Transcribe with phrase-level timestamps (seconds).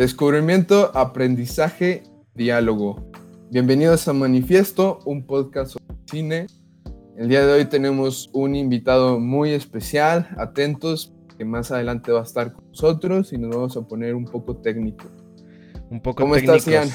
[0.00, 2.04] Descubrimiento, aprendizaje,
[2.34, 3.12] diálogo.
[3.50, 6.46] Bienvenidos a Manifiesto, un podcast sobre cine.
[7.18, 12.22] El día de hoy tenemos un invitado muy especial, atentos, que más adelante va a
[12.22, 15.04] estar con nosotros y nos vamos a poner un poco técnico.
[15.90, 16.88] Un poco ¿Cómo estás, Ian?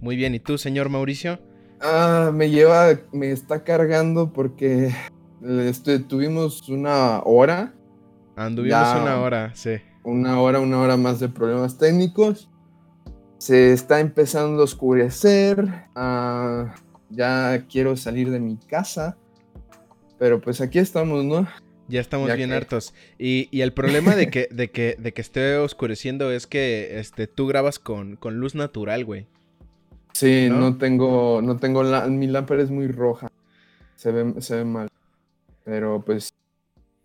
[0.00, 1.38] Muy bien, ¿y tú, señor Mauricio?
[1.80, 4.92] Ah, me lleva, me está cargando porque
[5.40, 7.74] este, tuvimos una hora.
[8.34, 9.78] Anduvimos una hora, sí
[10.10, 12.48] una hora, una hora más de problemas técnicos.
[13.38, 15.86] Se está empezando a oscurecer.
[15.94, 16.74] Ah,
[17.08, 19.16] ya quiero salir de mi casa.
[20.18, 21.46] Pero pues aquí estamos, ¿no?
[21.88, 22.94] Ya estamos bien hartos.
[23.18, 27.46] Y, el problema de que, de, que, de que esté oscureciendo es que este, tú
[27.46, 29.26] grabas con, con luz natural, güey.
[30.12, 30.76] Sí, ¿no?
[30.76, 33.28] tengo, no tengo, la, mi lámpara es muy roja.
[33.96, 34.88] Se ve, se ve mal.
[35.64, 36.32] Pero pues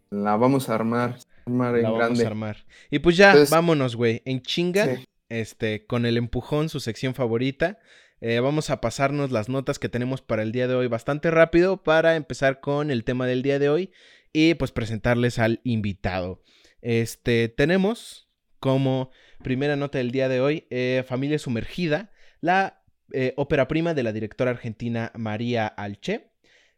[0.10, 2.66] la vamos a armar vamos a armar.
[2.90, 4.22] Y pues ya, vámonos, güey.
[4.26, 7.80] En chinga, este, con el empujón, su sección favorita.
[8.22, 11.84] Eh, vamos a pasarnos las notas que tenemos para el día de hoy bastante rápido
[11.84, 13.92] para empezar con el tema del día de hoy
[14.32, 16.42] y pues presentarles al invitado.
[16.82, 18.30] Este, tenemos
[18.60, 19.12] como
[19.44, 24.14] primera nota del día de hoy eh, Familia Sumergida, la eh, ópera prima de la
[24.14, 26.32] directora argentina María Alche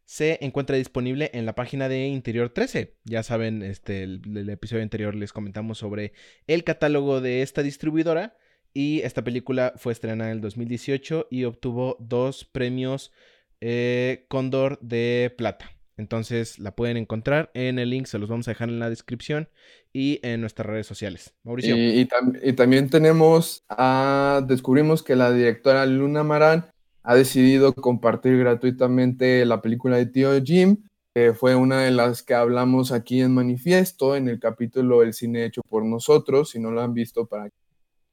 [0.08, 2.96] se encuentra disponible en la página de Interior 13.
[3.04, 6.14] Ya saben, este, el, episodio anterior les comentamos sobre
[6.48, 8.38] el catálogo de esta distribuidora.
[8.74, 13.12] Y esta película fue estrenada en el 2018 y obtuvo dos premios
[13.60, 15.74] eh, Cóndor de Plata.
[15.98, 19.50] Entonces la pueden encontrar en el link, se los vamos a dejar en la descripción
[19.92, 21.34] y en nuestras redes sociales.
[21.44, 21.76] Mauricio.
[21.76, 22.08] Y,
[22.44, 26.72] y también tenemos, a, descubrimos que la directora Luna Marán
[27.08, 30.84] ha decidido compartir gratuitamente la película de Tío Jim,
[31.16, 35.46] que fue una de las que hablamos aquí en Manifiesto, en el capítulo El cine
[35.46, 36.50] hecho por nosotros.
[36.50, 37.50] Si no lo han visto, para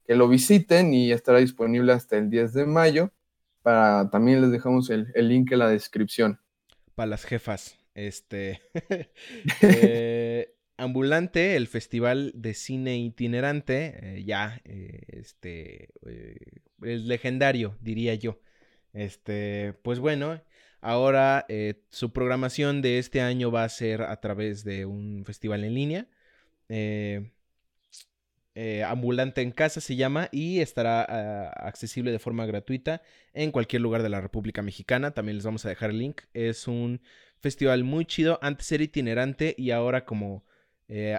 [0.07, 3.11] que lo visiten y estará disponible hasta el 10 de mayo.
[3.63, 6.39] Para, también les dejamos el, link en la descripción.
[6.95, 8.61] Para las jefas, este...
[9.61, 15.89] Eh, Ambulante, el festival de cine itinerante, eh, ya, eh, este,
[16.81, 18.39] es legendario, diría yo.
[18.95, 20.41] Este, pues bueno,
[20.79, 25.65] ahora eh, su programación de este año va a ser a través de un festival
[25.65, 26.07] en línea.
[26.69, 27.31] Eh,
[28.55, 33.01] eh, ambulante en casa se llama y estará ah, accesible de forma gratuita
[33.33, 35.11] en cualquier lugar de la República Mexicana.
[35.11, 36.21] También les vamos a dejar el link.
[36.33, 37.01] Es un
[37.41, 38.39] festival muy chido.
[38.41, 40.45] Antes era itinerante y ahora como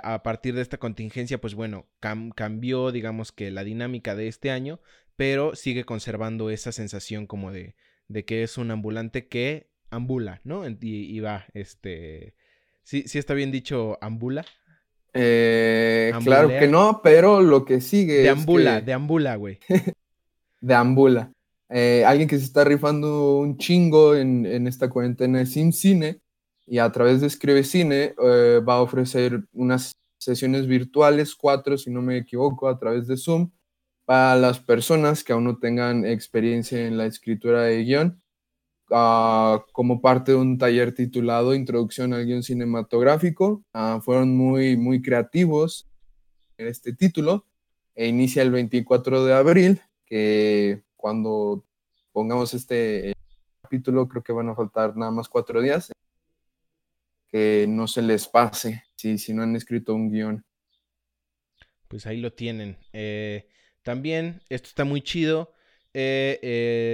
[0.02, 4.80] a partir de esta contingencia, pues bueno, cambió digamos que la dinámica de este año
[5.16, 7.74] pero sigue conservando esa sensación como de,
[8.08, 10.64] de que es un ambulante que ambula, ¿no?
[10.68, 12.34] Y, va, este...
[12.82, 14.44] ¿Sí, ¿Sí está bien dicho ambula?
[15.12, 19.58] Eh, claro que no, pero lo que sigue de ambula, de ambula, güey.
[20.60, 21.32] de ambula.
[21.70, 26.20] Eh, alguien que se está rifando un chingo en, esta cuarentena es Cine
[26.66, 31.90] y a través de Escribe Cine eh, va a ofrecer unas sesiones virtuales, cuatro si
[31.90, 33.50] no me equivoco, a través de Zoom,
[34.06, 38.22] para las personas que aún no tengan experiencia en la escritura de guion,
[38.92, 43.64] ah, como parte de un taller titulado Introducción al guion cinematográfico.
[43.74, 45.88] Ah, fueron muy, muy creativos
[46.56, 47.46] en este título
[47.96, 51.64] e inicia el 24 de abril, que cuando
[52.12, 53.12] pongamos este
[53.62, 55.90] capítulo creo que van a faltar nada más cuatro días.
[57.26, 60.44] Que no se les pase si, si no han escrito un guion.
[61.88, 62.78] Pues ahí lo tienen.
[62.92, 63.48] Eh,
[63.86, 65.52] también, esto está muy chido.
[65.94, 66.40] Eh,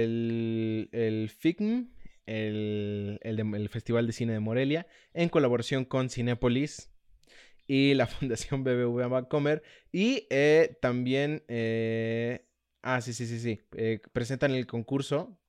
[0.03, 1.89] el, el FICM,
[2.27, 6.91] el, el, Festival de Cine de Morelia, en colaboración con Cinépolis
[7.65, 9.63] y la Fundación BBVA Bancomer.
[9.91, 12.45] Y eh, también, eh,
[12.83, 13.59] ah, sí, sí, sí, sí,
[14.11, 15.39] presentan el concurso,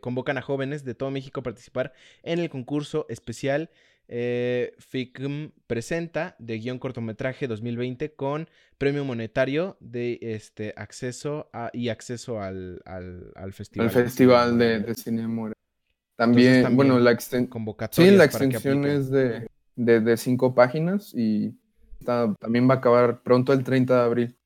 [0.00, 3.70] convocan a jóvenes de todo México a participar en el concurso especial
[4.08, 11.90] eh, FICM presenta de guion cortometraje 2020 con premio monetario de este acceso a, y
[11.90, 13.88] acceso al, al, festival.
[13.88, 15.52] Al festival de, cine More.
[16.16, 19.46] También, bueno, la, sí, la extensión es de,
[19.76, 21.54] de, cinco páginas y
[22.04, 24.36] también va a acabar pronto el 30 de abril.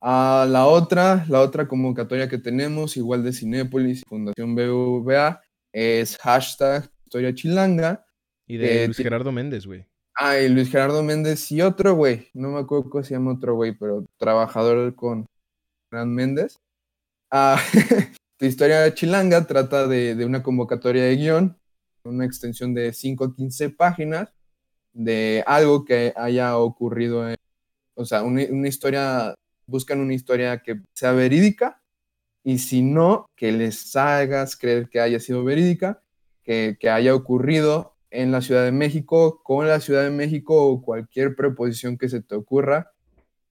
[0.00, 5.42] a la otra, la otra convocatoria que tenemos, igual de Cinépolis y Fundación BVA,
[5.72, 8.05] es hashtag Historia Chilanga
[8.46, 9.86] y de Luis Gerardo Méndez, güey.
[10.18, 12.28] Ah, y Luis Gerardo Méndez y otro güey.
[12.32, 15.26] No me acuerdo cómo se llama otro güey, pero trabajador con
[15.90, 16.56] Gran Méndez.
[17.30, 17.60] Ah,
[18.38, 21.58] tu historia chilanga trata de, una convocatoria de guion,
[22.04, 24.32] una extensión de 5 a 15 páginas,
[24.92, 27.26] de algo que haya ocurrido,
[27.94, 29.34] o sea, una, historia
[29.66, 31.82] buscan una historia que sea verídica
[32.44, 36.02] y si no, que les hagas creer que haya sido verídica,
[36.44, 40.82] que, que haya ocurrido en la Ciudad de México, con la Ciudad de México o
[40.82, 42.92] cualquier preposición que se te ocurra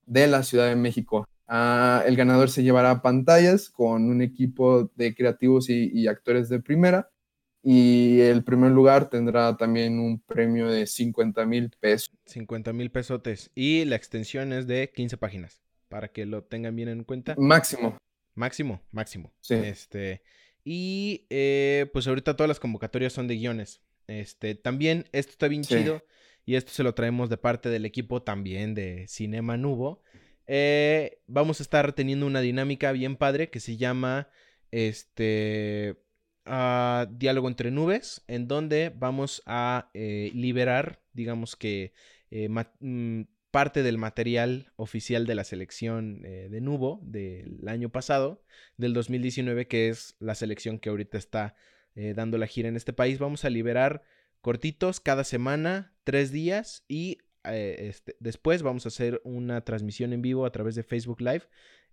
[0.06, 1.28] de la Ciudad de México.
[1.48, 7.10] Ah, el ganador se llevará pantallas con un equipo de creativos y, actores de primera.
[7.62, 12.12] Y el primer lugar tendrá también un premio de 50 mil pesos.
[12.26, 13.52] 50 mil pesotes.
[13.56, 17.36] Y la extensión es de 15 páginas, para que lo tengan bien en cuenta.
[17.38, 17.98] Máximo.
[18.36, 19.34] Máximo, máximo.
[19.42, 19.56] Sí.
[19.56, 20.22] Este,
[20.64, 23.82] y eh, pues ahorita todas las convocatorias son de guiones.
[24.08, 26.04] Este, también esto está bien chido.
[26.46, 30.04] Y esto se lo traemos de parte del equipo también de Cinema Nubo.
[30.48, 34.30] Eh, vamos a estar teniendo una dinámica bien padre que se llama
[34.70, 35.98] este
[36.46, 41.94] ah, diálogo entre nubes, en donde vamos a eh, liberar, digamos que
[42.30, 48.44] eh, mm, parte del material oficial de la selección de Nubo del año pasado,
[48.76, 51.56] del 2019, que es la selección que ahorita está
[51.96, 53.20] dando la gira en este país.
[53.20, 54.04] Vamos a liberar
[54.42, 60.22] cortitos cada semana, tres días y eh, este, después vamos a hacer una transmisión en
[60.22, 61.44] vivo a través de Facebook Live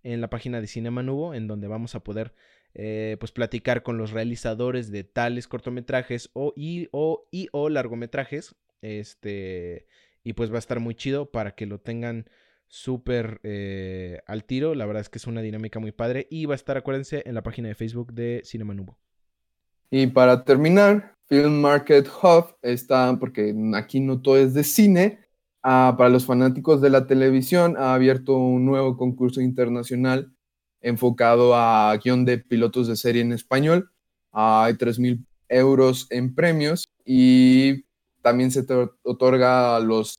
[0.03, 2.33] en la página de Cinema Nubo, en donde vamos a poder
[2.73, 8.55] eh, pues platicar con los realizadores de tales cortometrajes o y o, y, o largometrajes.
[8.81, 9.87] Este,
[10.23, 12.29] y pues va a estar muy chido para que lo tengan
[12.67, 14.75] súper eh, al tiro.
[14.75, 16.27] La verdad es que es una dinámica muy padre.
[16.29, 18.97] Y va a estar, acuérdense, en la página de Facebook de Cinema Nubo.
[19.93, 25.23] Y para terminar, Film Market Hub está, porque aquí no todo es de cine,
[25.65, 30.33] Ah, para los fanáticos de la televisión, ha abierto un nuevo concurso internacional
[30.81, 33.89] enfocado a guion de pilotos de serie en español.
[34.33, 37.85] Ah, hay 3.000 euros en premios y
[38.21, 38.65] también se
[39.03, 40.15] otorga a los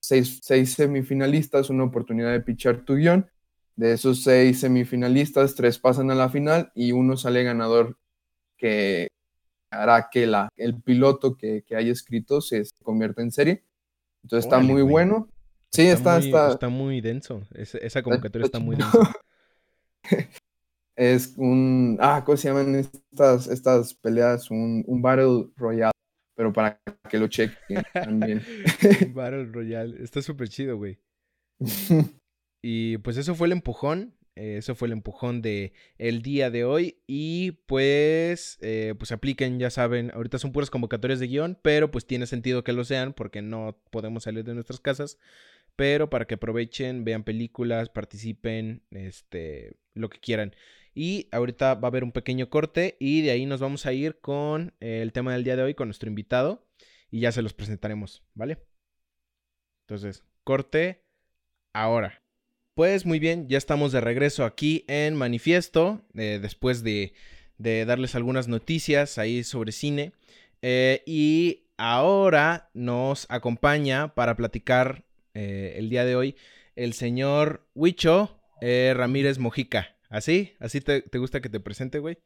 [0.00, 3.30] seis, seis, semifinalistas una oportunidad de pichar tu guion.
[3.76, 7.98] De esos seis semifinalistas, tres pasan a la final y uno sale ganador
[8.56, 9.08] que
[9.82, 13.64] hará que la, el piloto que, que haya escrito se convierta en serie.
[14.22, 15.28] Entonces está muy bueno.
[15.72, 17.42] Sí, está, está, está, muy denso.
[17.52, 19.12] esa convocatoria está, muy densa.
[20.96, 21.98] es un.
[22.00, 24.50] Ah, ¿cómo se llaman estas, estas peleas?
[24.50, 25.92] Un, un Battle Royale.
[26.34, 28.42] Pero para que lo chequen también.
[29.14, 30.02] Battle Royale.
[30.02, 30.98] Está súper chido, güey.
[32.62, 34.14] y pues eso fue el empujón.
[34.36, 36.98] Eh, eso fue el empujón de el día de hoy.
[37.06, 42.06] Y pues, eh, pues apliquen, ya saben, ahorita son puras convocatorias de guion, pero pues
[42.06, 45.18] tiene sentido que lo sean porque no podemos salir de nuestras casas.
[45.74, 50.54] Pero para que aprovechen, vean películas, participen, este, lo que quieran.
[50.94, 54.18] Y ahorita va a haber un pequeño corte y de ahí nos vamos a ir
[54.20, 56.66] con el tema del día de hoy, con nuestro invitado.
[57.10, 58.58] Y ya se los presentaremos, ¿vale?
[59.86, 61.04] Entonces, corte
[61.72, 62.25] ahora.
[62.76, 67.14] Pues muy bien, ya estamos de regreso aquí en Manifiesto, eh, después de,
[67.56, 70.12] darles algunas noticias ahí sobre cine.
[70.60, 76.36] Eh, y ahora nos acompaña para platicar eh, el día de hoy
[76.74, 79.96] el señor Huicho Ramírez Mojica.
[80.10, 80.54] ¿Así?
[80.60, 82.18] ¿Así te, gusta que te presente, güey?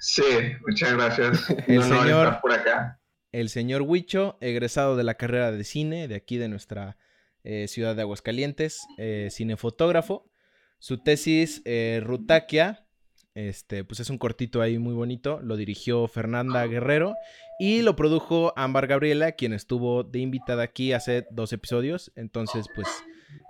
[0.00, 0.24] Sí,
[0.66, 1.50] muchas gracias.
[1.68, 3.00] El señor por acá.
[3.30, 6.96] El señor Huicho, egresado de la carrera de cine de aquí de nuestra
[7.44, 10.30] eh, ciudad de Aguascalientes, eh, cinefotógrafo.
[10.78, 12.86] Su tesis, eh, Rutaquia,
[13.34, 15.40] este, pues es un cortito ahí muy bonito.
[15.42, 17.14] Lo dirigió Fernanda Guerrero
[17.58, 22.12] y lo produjo Ámbar Gabriela, quien estuvo de invitada aquí hace dos episodios.
[22.16, 22.88] Entonces, pues,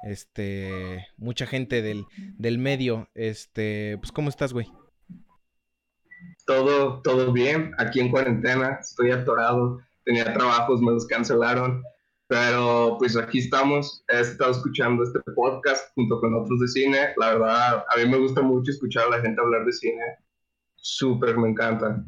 [0.05, 2.05] este, mucha gente del,
[2.39, 3.09] del medio.
[3.15, 4.69] Este, pues, ¿cómo estás, güey?
[6.47, 7.73] Todo, todo bien.
[7.79, 9.81] Aquí en cuarentena, estoy atorado.
[10.05, 11.83] Tenía trabajos, me los cancelaron.
[12.33, 17.09] Pero pues aquí estamos, he estado escuchando este podcast junto con otros de cine.
[17.19, 20.03] La verdad, a mí me gusta mucho escuchar a la gente hablar de cine.
[20.75, 22.03] Súper, me encanta.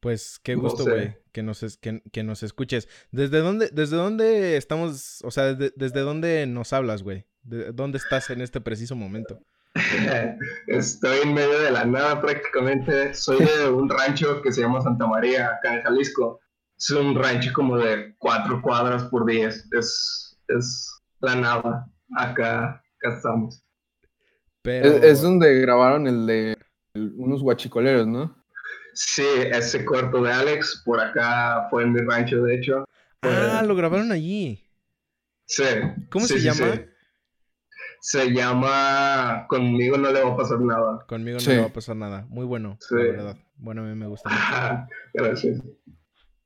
[0.00, 2.90] Pues qué gusto, güey, que, nos, que, nos escuches.
[3.10, 7.24] ¿Desde dónde, ¿Desde dónde estamos, o sea, desde, dónde nos hablas, güey?
[7.44, 9.40] ¿Dónde estás en este preciso momento?
[10.66, 13.14] Estoy en medio de la nada prácticamente.
[13.14, 16.38] Soy de un rancho que se llama Santa María, acá en Jalisco
[16.78, 19.68] es un rancho como de cuatro cuadras por diez.
[19.72, 21.90] Es, es la nada.
[22.16, 23.62] Acá, acá estamos.
[24.64, 26.56] Es, donde grabaron el de
[26.94, 28.36] unos guachicoleros, ¿no?
[28.94, 32.84] Sí, ese cuarto de Alex, por acá fue en mi rancho, de hecho.
[33.22, 34.64] Ah, lo grabaron allí.
[35.46, 35.64] Sí.
[36.10, 36.82] ¿Cómo se llama?
[38.00, 41.04] Se llama Conmigo no le va a pasar nada.
[41.08, 42.26] Conmigo no le va a pasar nada.
[42.28, 43.36] Muy bueno, la verdad.
[43.56, 45.60] Bueno, a mí me gusta Gracias.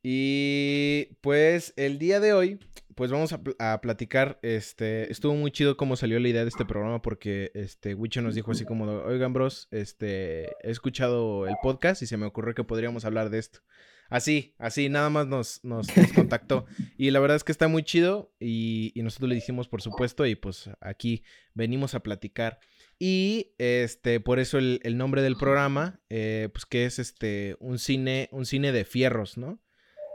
[0.03, 2.59] Y pues el día de hoy
[2.95, 4.39] pues vamos a, platicar.
[4.43, 8.35] Este, estuvo muy chido cómo salió la idea de este programa porque este Wicho nos
[8.35, 12.65] dijo así como, oigan, bros, este, he escuchado el podcast y se me ocurrió que
[12.65, 13.61] podríamos hablar de esto.
[14.09, 16.67] Así, así, nada más nos, nos, contactó.
[16.99, 20.35] Y la verdad es que está muy chido y, nosotros le dijimos, por supuesto, y
[20.35, 22.61] pues aquí venimos a platicar.
[22.99, 28.29] Y este, por eso el, nombre del programa, eh, pues que es este, un cine,
[28.33, 29.63] un cine de fierros, ¿no?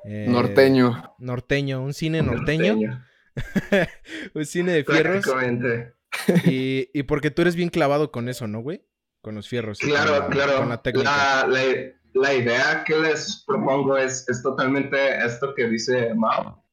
[0.06, 1.16] Eh, norteño.
[1.20, 2.78] Norteño, un cine norteño.
[4.34, 5.26] un cine de fierros.
[6.46, 8.86] Y, y porque tú eres bien clavado con eso, ¿no, güey?
[9.22, 9.80] Con los fierros.
[9.80, 10.60] Claro, claro.
[10.60, 11.48] Con la técnica
[12.18, 16.64] la idea que les propongo es, es totalmente esto que dice Mao,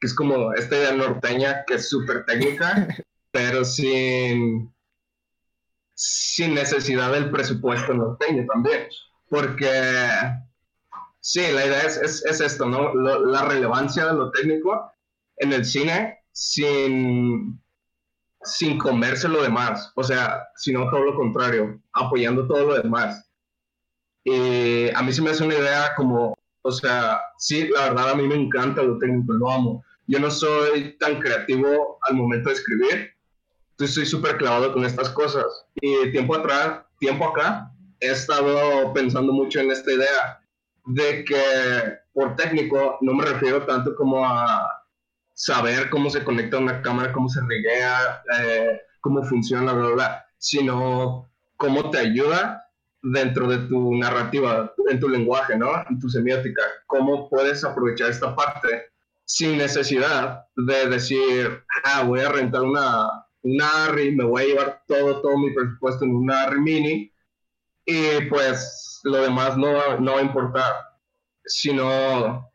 [0.00, 2.88] que es como esta idea norteña que es súper técnica,
[3.30, 4.72] pero sin,
[5.94, 8.88] sin necesidad del presupuesto norteño también.
[9.28, 9.70] Porque,
[11.26, 12.94] sí, la idea es, es, es esto, ¿no?
[12.94, 14.92] la relevancia de lo técnico
[15.38, 17.60] en el cine sin,
[18.44, 23.28] sin comerse lo demás, o sea, sino todo lo contrario, apoyando todo lo demás.
[24.22, 28.14] Y a mí se me hace una idea como, o sea, sí, la verdad a
[28.14, 29.84] mí me encanta lo técnico, lo amo.
[30.06, 33.10] Yo no soy tan creativo al momento de escribir,
[33.72, 35.44] entonces estoy súper clavado con estas cosas.
[35.74, 40.40] Y tiempo atrás, tiempo acá, he estado pensando mucho en esta idea
[40.86, 44.68] de que por técnico no me refiero tanto como a
[45.34, 51.30] saber cómo se conecta una cámara, cómo se reguea, eh, cómo funciona, bla, bla, sino
[51.56, 52.70] cómo te ayuda
[53.02, 55.68] dentro de tu narrativa, en tu lenguaje, ¿no?
[55.90, 58.86] En tu semiótica, cómo puedes aprovechar esta parte
[59.24, 63.08] sin necesidad de decir, ah, voy a rentar una,
[63.42, 67.12] una ARRI, me voy a llevar todo, todo mi presupuesto en una ARRI mini
[67.86, 70.74] y pues lo demás no, no va a importar,
[71.44, 72.50] sino,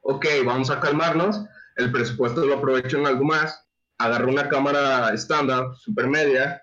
[0.00, 1.44] ok, vamos a calmarnos,
[1.76, 3.66] el presupuesto lo aprovecho en algo más,
[3.98, 6.62] agarro una cámara estándar, supermedia,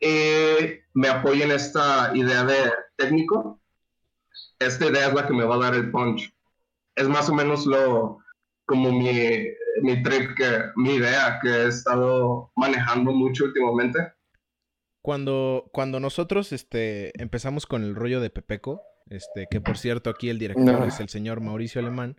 [0.00, 3.60] y me apoyo en esta idea de técnico,
[4.58, 6.34] esta idea es la que me va a dar el punch.
[6.96, 8.18] Es más o menos lo
[8.66, 9.46] como mi,
[9.82, 10.40] mi trick,
[10.76, 14.13] mi idea que he estado manejando mucho últimamente.
[15.04, 18.80] Cuando, cuando nosotros este, empezamos con el rollo de Pepeco,
[19.10, 22.18] este, que por cierto aquí el director es el señor Mauricio Alemán,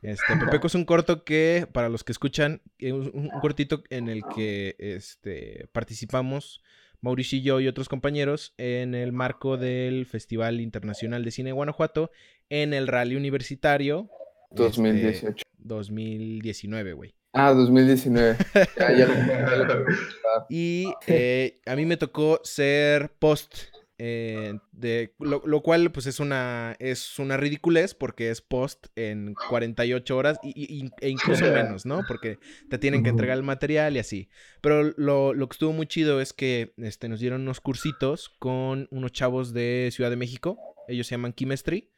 [0.00, 4.22] este, Pepeco es un corto que, para los que escuchan, un, un cortito en el
[4.34, 6.62] que este, participamos
[7.02, 11.52] Mauricio y yo y otros compañeros en el marco del Festival Internacional de Cine de
[11.52, 12.12] Guanajuato
[12.48, 14.08] en el Rally Universitario.
[14.52, 15.44] 2018.
[15.58, 17.14] 2019, güey.
[17.32, 18.36] Ah, 2019.
[20.50, 23.72] y eh, a mí me tocó ser post
[24.04, 30.16] eh, de, lo, cual pues es una, es una ridiculez porque es post en 48
[30.16, 32.00] horas y, e incluso menos, ¿no?
[32.08, 34.28] Porque te tienen que entregar el material y así.
[34.60, 38.88] Pero lo, lo, que estuvo muy chido es que este, nos dieron unos cursitos con
[38.90, 40.58] unos chavos de Ciudad de México.
[40.88, 41.88] Ellos se llaman Chemistry.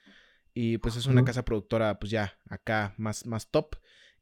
[0.52, 3.74] Y pues es una casa productora, pues ya, acá más, más top.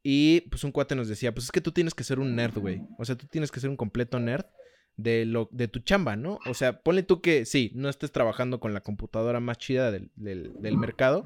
[0.03, 2.59] Y pues un cuate nos decía, pues es que tú tienes que ser un nerd,
[2.59, 2.83] güey.
[2.99, 4.47] O sea, tú tienes que ser un completo nerd
[4.97, 6.39] de, lo, de tu chamba, ¿no?
[6.47, 10.11] O sea, ponle tú que sí, no estés trabajando con la computadora más chida del,
[10.77, 11.25] mercado,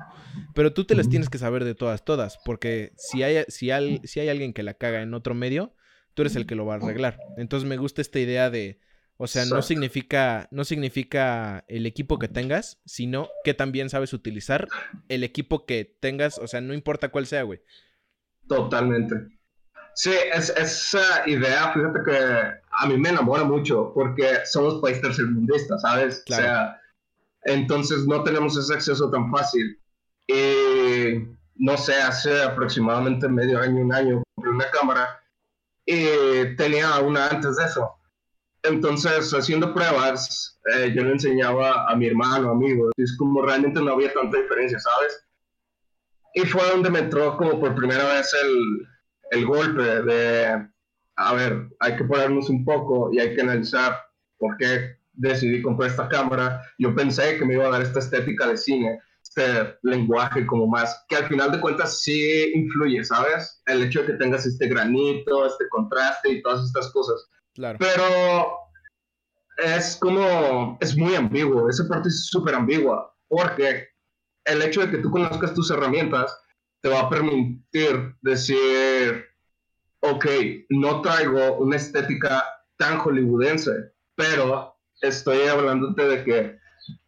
[0.55, 4.01] pero tú te las tienes que saber de todas, todas, porque si hay, si, hay,
[4.05, 5.75] si hay alguien que la caga en otro medio,
[6.15, 7.19] tú eres el que lo va a arreglar.
[7.37, 8.79] Entonces me gusta esta idea de,
[9.19, 14.69] o sea, no significa, no significa el equipo que tengas, sino que también sabes utilizar
[15.09, 17.61] el equipo que tengas, o sea, no importa cuál sea, güey.
[18.49, 19.29] Totalmente.
[19.95, 22.19] Sí, es, esa idea, fíjate que
[22.71, 26.23] a mí me enamora mucho porque somos países tercermundistas, ¿sabes?
[26.31, 26.79] O sea,
[27.45, 29.81] entonces no tenemos ese acceso tan fácil.
[30.27, 31.25] Y
[31.55, 35.21] no sé, hace aproximadamente medio año, un año, compré una cámara
[35.87, 37.95] y tenía una antes de eso.
[38.65, 43.81] Entonces, haciendo pruebas, eh, yo le enseñaba a mi hermano, amigo, y es como realmente
[43.81, 45.26] no había tanta diferencia, ¿sabes?
[46.37, 48.87] Y fue donde me entró como por primera vez el,
[49.31, 50.69] el golpe de,
[51.17, 53.97] a ver, hay que ponernos un poco y hay que analizar
[54.37, 56.63] por qué decidí comprar esta cámara.
[56.79, 61.07] Yo pensé que me iba a dar esta estética de cine, este lenguaje como más,
[61.09, 63.63] que al final de cuentas sí influye, ¿sabes?
[63.65, 67.31] El hecho de que tengas este granito, este contraste y todas estas cosas.
[67.55, 67.79] Claro.
[67.81, 68.59] Pero
[69.57, 73.89] es como, es muy ambiguo, esa parte es súper ambigua, porque
[74.47, 76.37] el hecho de que tú conozcas tus herramientas
[76.81, 79.27] te va a permitir decir,
[80.01, 80.27] ok,
[80.71, 82.45] no traigo una estética
[82.77, 86.59] tan hollywoodense, pero estoy hablándote de que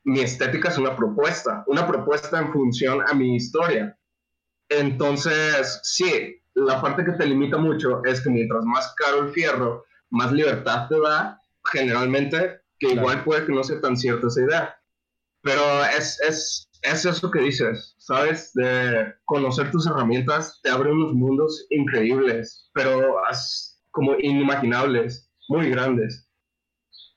[0.05, 3.97] mi estética es una propuesta, una propuesta en función a mi historia.
[4.69, 9.85] Entonces, sí, la parte que te limita mucho es que mientras más caro el fierro,
[10.11, 11.41] más libertad te da,
[11.73, 14.81] generalmente, que igual puede que no sea tan cierta esa idea.
[15.43, 18.53] Pero es, es, es eso que dices, ¿sabes?
[18.55, 23.17] De conocer tus herramientas te abre unos mundos increíbles, pero
[23.91, 26.29] como inimaginables, muy grandes.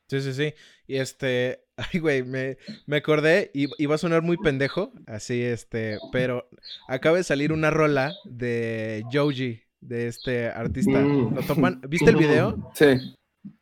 [0.07, 0.53] Sí, sí, sí.
[0.87, 5.97] Y este, ay, güey, me, me acordé, y iba a sonar muy pendejo, así, este,
[6.11, 6.49] pero
[6.87, 10.99] acaba de salir una rola de Joji, de este artista.
[10.99, 11.35] Mm.
[11.35, 11.81] ¿Lo toman?
[11.87, 12.71] ¿Viste el video?
[12.75, 13.15] Sí.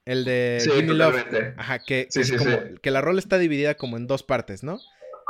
[0.03, 1.24] El de Sí, Gimme Love.
[1.56, 2.58] Ajá, que, Sí, es sí, como- sí.
[2.82, 4.79] que la rola está dividida como en dos partes, ¿no?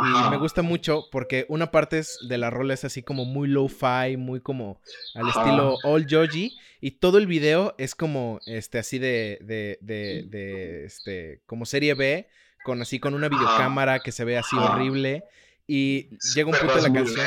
[0.01, 0.29] Y Ajá.
[0.29, 4.15] me gusta mucho porque una parte es de la rola es así como muy low-fi,
[4.17, 4.81] muy como
[5.15, 5.41] al Ajá.
[5.41, 6.57] estilo All Joji.
[6.81, 11.93] Y todo el video es como este así de, de, de, de, este, como serie
[11.93, 12.29] B,
[12.63, 15.25] con así con una videocámara que se ve así horrible.
[15.67, 17.25] Y llega un punto de la canción.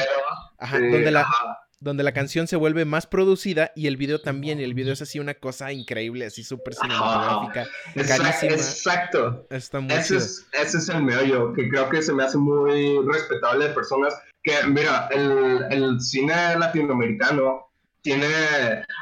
[0.59, 1.59] Ajá, sí, donde la, ajá.
[1.83, 4.61] Donde la canción se vuelve más producida y el video también.
[4.61, 7.67] Y el video es así una cosa increíble, así súper cinematográfica.
[7.95, 8.53] Carísima.
[8.53, 9.47] Exacto.
[9.51, 12.99] Está muy Ese es, ese es el meollo, que creo que se me hace muy
[13.07, 17.67] respetable de personas que, mira, el, el cine latinoamericano
[18.03, 18.27] tiene,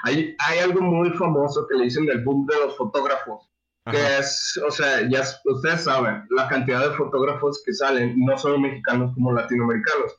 [0.05, 3.49] hay, hay algo muy famoso que le dicen el boom de los fotógrafos,
[3.85, 3.97] Ajá.
[3.97, 8.63] que es, o sea, ya ustedes saben, la cantidad de fotógrafos que salen no son
[8.63, 10.13] mexicanos como latinoamericanos.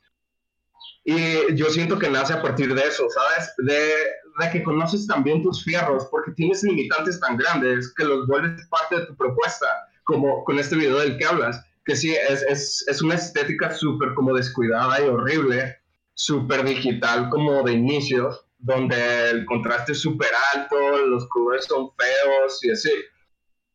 [1.04, 3.52] Y yo siento que nace a partir de eso, ¿sabes?
[3.58, 3.92] De,
[4.38, 9.00] de que conoces también tus fierros, porque tienes limitantes tan grandes que los vuelves parte
[9.00, 9.66] de tu propuesta,
[10.04, 14.14] como con este video del que hablas, que sí, es, es, es una estética súper
[14.14, 15.78] como descuidada y horrible,
[16.14, 22.64] súper digital como de inicios, donde el contraste es súper alto, los colores son feos
[22.64, 22.92] y así.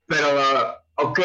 [0.06, 0.28] Pero,
[0.96, 1.20] ok,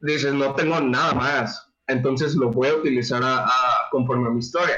[0.00, 4.38] dices, no tengo nada más, entonces lo voy a utilizar a, a- conforme a mi
[4.40, 4.76] historia.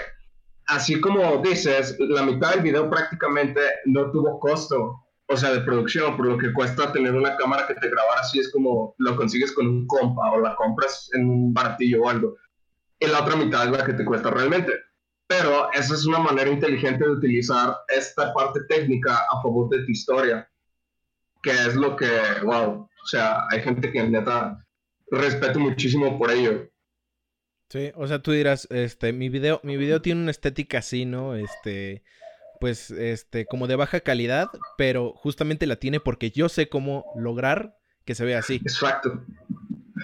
[0.67, 6.17] Así como dices, la mitad del video prácticamente no tuvo costo, o sea, de producción,
[6.17, 9.53] por lo que cuesta tener una cámara que te grabara así, es como lo consigues
[9.53, 12.37] con un compa o la compras en un baratillo o algo.
[13.01, 14.73] Y la otra mitad es la que te cuesta realmente.
[15.27, 19.91] Pero esa es una manera inteligente de utilizar esta parte técnica a favor de tu
[19.91, 20.51] historia,
[21.43, 22.11] que es lo que,
[22.45, 24.59] wow, o sea, hay gente que neta
[25.11, 26.67] respeto muchísimo por ello.
[27.69, 31.35] Sí, o sea, tú dirás, este, mi video, mi video tiene una estética así, ¿no?
[31.35, 32.03] Este,
[32.61, 37.77] pues, este, como de baja calidad, pero justamente la tiene porque yo sé cómo lograr
[38.07, 38.57] que se vea así.
[38.57, 39.23] Exacto.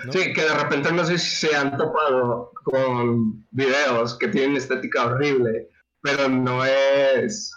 [0.05, 0.13] ¿no?
[0.13, 5.07] Sí, que de repente no sé si se han topado con videos que tienen estética
[5.07, 5.71] horrible,
[6.03, 7.51] pero no es,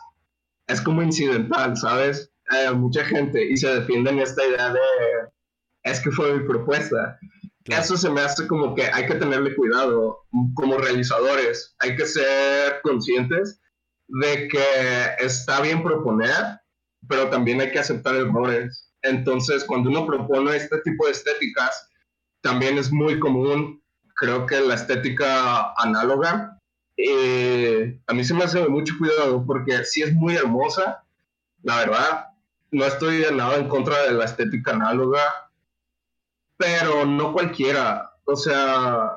[0.68, 2.32] es como incidental, ¿sabes?
[2.48, 4.80] Hay mucha gente y se defienden esta idea de,
[5.84, 7.20] es que fue mi propuesta.
[7.68, 7.84] Claro.
[7.84, 10.26] Eso se me hace como que hay que tenerle cuidado
[10.56, 13.60] como realizadores, hay que ser conscientes
[14.08, 14.64] de que
[15.20, 16.62] está bien proponer,
[17.10, 18.90] pero también hay que aceptar errores.
[19.02, 21.90] Entonces, cuando uno propone este tipo de estéticas,
[22.42, 23.84] también es muy común,
[24.16, 26.58] creo que la estética análoga,
[26.96, 31.04] eh, a mí se me hace mucho cuidado porque sí es muy hermosa,
[31.64, 32.28] la verdad,
[32.72, 35.22] no estoy de nada en contra de la estética análoga,
[36.58, 39.12] pero no cualquiera, o sea,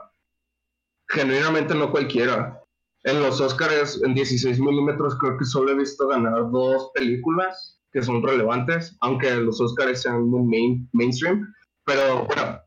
[1.09, 2.57] genuinamente no cualquiera.
[3.05, 8.03] En los Oscars en 16 milímetros creo que solo he visto ganar dos películas que
[8.03, 11.53] son relevantes, aunque los Oscars sean muy main- mainstream.
[11.85, 12.61] Pero bueno,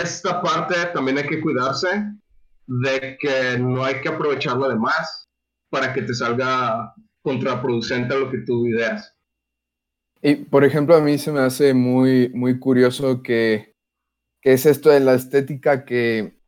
[0.00, 1.88] esta parte también hay que cuidarse
[2.66, 5.28] de que no hay que aprovecharlo de más
[5.68, 9.14] para que te salga contraproducente a lo que tú ideas.
[10.22, 13.74] Y por ejemplo, a mí se me hace muy, muy curioso que,
[14.40, 16.38] que es esto de la estética que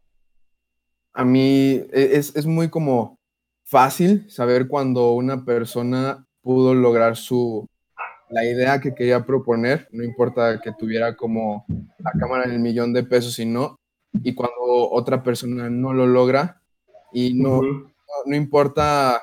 [1.13, 3.19] a mí e- es, es muy como
[3.65, 7.67] fácil saber cuando una persona pudo lograr su,
[8.31, 11.65] la idea que quería proponer, no importa que tuviera como
[11.99, 13.77] la cámara en el millón de pesos y no,
[14.13, 16.63] y cuando otra persona no lo logra
[17.13, 17.61] y no,
[18.27, 19.23] no importa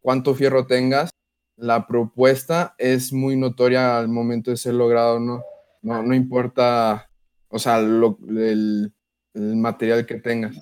[0.00, 1.10] cuánto fierro tengas,
[1.56, 5.42] la propuesta es muy notoria al momento de ser logrado, ¿no?
[5.82, 7.08] No, no importa,
[7.48, 8.92] o sea, lo- el,
[9.34, 10.56] material que tengas.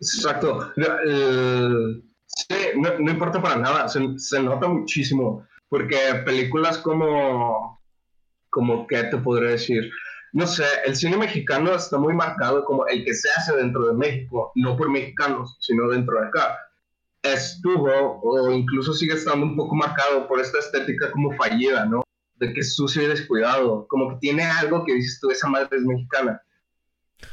[0.00, 0.72] Exacto.
[2.76, 7.80] No, importa para nada, se, nota muchísimo, porque películas como,
[8.50, 9.90] como, ¿qué te podré decir?
[10.32, 13.94] No sé, el cine mexicano está muy marcado como el que se hace dentro de
[13.94, 16.58] México, no por mexicanos, sino dentro de acá.
[17.32, 22.02] Estuvo, o incluso sigue estando un poco marcado por esta estética como fallida, ¿no?
[22.36, 25.76] De que es sucio y descuidado, como que tiene algo que dices tú, esa madre
[25.76, 26.40] es mexicana.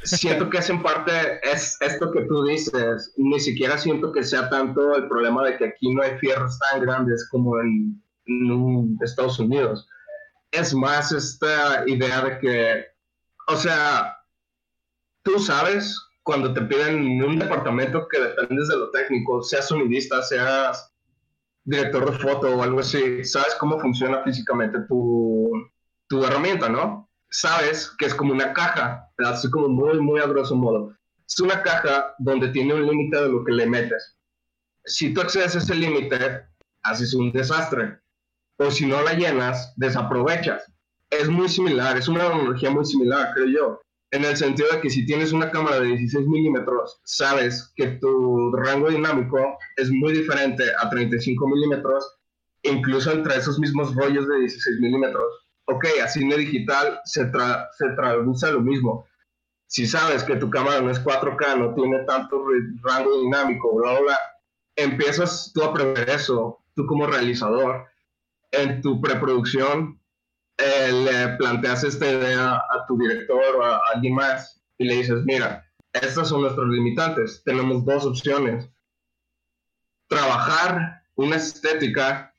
[0.02, 3.12] siento que es en parte es esto que tú dices.
[3.16, 6.80] Ni siquiera siento que sea tanto el problema de que aquí no hay fierros tan
[6.80, 9.86] grandes como en, en Estados Unidos.
[10.50, 12.84] Es más esta idea de que,
[13.48, 14.16] o sea,
[15.22, 20.90] tú sabes cuando te piden un departamento que dependes de lo técnico, seas sonidista, seas
[21.64, 25.52] director de foto o algo así, sabes cómo funciona físicamente tu,
[26.08, 27.08] tu herramienta, ¿no?
[27.30, 30.96] Sabes que es como una caja, así como muy, muy a grosso modo.
[31.26, 34.16] Es una caja donde tiene un límite de lo que le metes.
[34.86, 36.46] Si tú accedes a ese límite,
[36.84, 37.98] haces un desastre.
[38.56, 40.64] O si no la llenas, desaprovechas.
[41.10, 43.83] Es muy similar, es una analogía muy similar, creo yo
[44.14, 48.52] en el sentido de que si tienes una cámara de 16 milímetros, sabes que tu
[48.52, 52.16] rango dinámico es muy diferente a 35 milímetros,
[52.62, 55.24] incluso entre esos mismos rollos de 16 milímetros.
[55.64, 59.04] Ok, a cine digital se, se traduce lo mismo.
[59.66, 62.40] Si sabes que tu cámara no es 4K, no tiene tanto
[62.84, 64.18] rango dinámico, bla, bla, bla,
[64.76, 67.86] empiezas tú a prever eso, tú como realizador,
[68.52, 70.00] en tu preproducción
[70.58, 75.24] eh, le planteas esta idea a tu director o a alguien más y le dices,
[75.24, 78.68] mira, estas son nuestros limitantes, tenemos dos opciones.
[80.08, 82.34] Trabajar una estética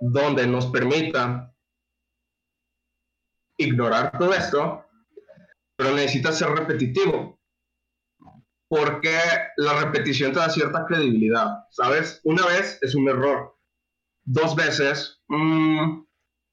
[0.00, 1.52] donde nos permita
[3.58, 4.84] ignorar todo esto,
[5.76, 7.40] pero necesita ser repetitivo,
[8.68, 9.18] porque
[9.56, 12.20] la repetición te da cierta credibilidad, ¿sabes?
[12.24, 13.56] Una vez es un error,
[14.24, 16.05] dos veces, mmm,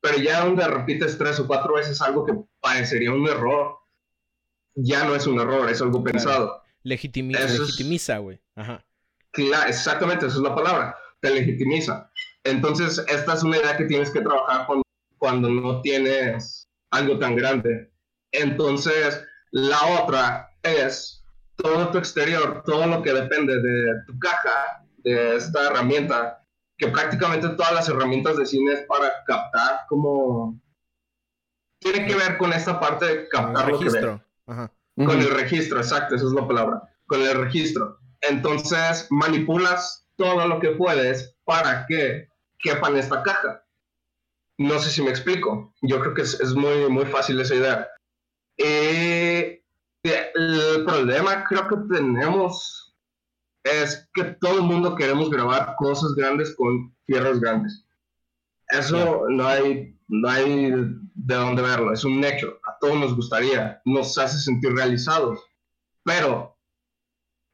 [0.03, 3.77] pero ya donde repites tres o cuatro veces algo que parecería un error,
[4.75, 6.61] ya no es un error, es algo pensado.
[6.83, 8.41] legitimiza, güey.
[8.53, 8.83] Ajá.
[9.31, 12.11] Claro, exactamente, esa es la palabra, te legitimiza.
[12.43, 14.83] Entonces, esta es una idea que tienes que trabajar cuando,
[15.17, 17.89] cuando no tienes algo tan grande.
[18.33, 21.23] Entonces, la otra es
[21.55, 26.42] todo tu exterior, todo lo que depende de tu caja, de esta herramienta,
[26.77, 30.59] que prácticamente todas las herramientas de cine es para captar como...
[31.79, 34.23] Tiene que ver con esta parte de captar el registro.
[34.45, 36.81] Con el registro, exacto, esa es la palabra.
[37.07, 37.99] Con el registro.
[38.21, 43.65] Entonces manipulas todo lo que puedes para que quepa en esta caja.
[44.57, 45.73] No sé si me explico.
[45.81, 47.87] Yo creo que es, es muy, muy fácil esa idea.
[48.57, 49.63] Eh,
[50.03, 52.82] el problema creo que tenemos
[53.63, 57.85] es que todo el mundo queremos grabar cosas grandes con fierros grandes.
[58.67, 62.59] Eso no hay, no hay de dónde verlo, es un hecho.
[62.67, 65.39] A todos nos gustaría, nos hace sentir realizados.
[66.03, 66.57] Pero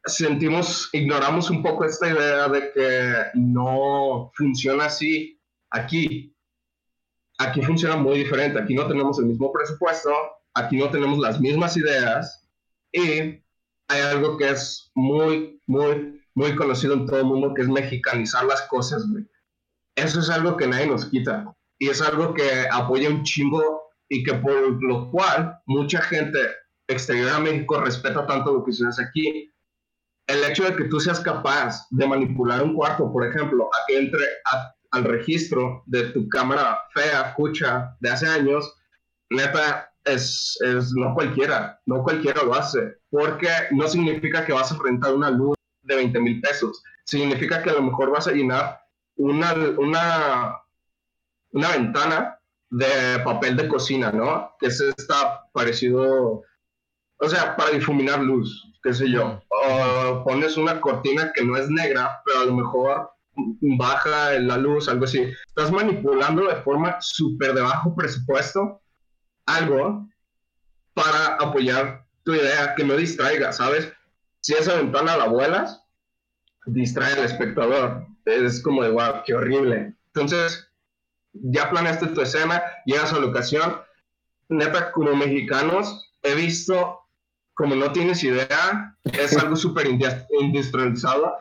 [0.06, 6.36] sentimos, ignoramos un poco esta idea de que no funciona así aquí.
[7.38, 10.12] Aquí funciona muy diferente, aquí no tenemos el mismo presupuesto,
[10.54, 12.46] aquí no tenemos las mismas ideas
[12.92, 13.42] y
[13.90, 18.46] hay algo que es muy, muy, muy conocido en todo el mundo, que es mexicanizar
[18.46, 19.04] las cosas,
[19.96, 21.54] Eso es algo que nadie nos quita.
[21.80, 26.40] Y es algo que apoya un chingo y que por lo cual mucha gente
[26.88, 29.52] exterior a México respeta tanto lo que se hace aquí.
[30.28, 33.98] El hecho de que tú seas capaz de manipular un cuarto, por ejemplo, a que
[33.98, 34.24] entre
[34.92, 38.76] al registro de tu cámara fea, cucha, de hace años,
[39.30, 44.78] neta, es, es, no cualquiera, no cualquiera lo hace, porque no significa que vas a
[44.84, 48.80] rentar una luz de 20 mil pesos, significa que a lo mejor vas a llenar
[49.16, 50.56] una, una,
[51.52, 54.52] una ventana de papel de cocina, ¿no?
[54.60, 56.44] Que se está parecido,
[57.18, 61.70] o sea, para difuminar luz, qué sé yo, o pones una cortina que no es
[61.70, 63.12] negra, pero a lo mejor
[63.78, 65.32] baja la luz, algo así.
[65.48, 68.82] Estás manipulando de forma súper de bajo presupuesto
[69.56, 70.08] algo
[70.94, 73.92] para apoyar tu idea, que no distraiga, ¿sabes?
[74.42, 75.84] Si esa ventana la vuelas,
[76.66, 78.06] distrae al espectador.
[78.26, 79.96] Es como de, wow, qué horrible.
[80.08, 80.70] Entonces,
[81.34, 83.78] ya planeaste tu escena, llegas a la ocasión.
[84.50, 87.00] Neta, como mexicanos, he visto,
[87.54, 91.38] como no tienes idea, es algo súper industrializado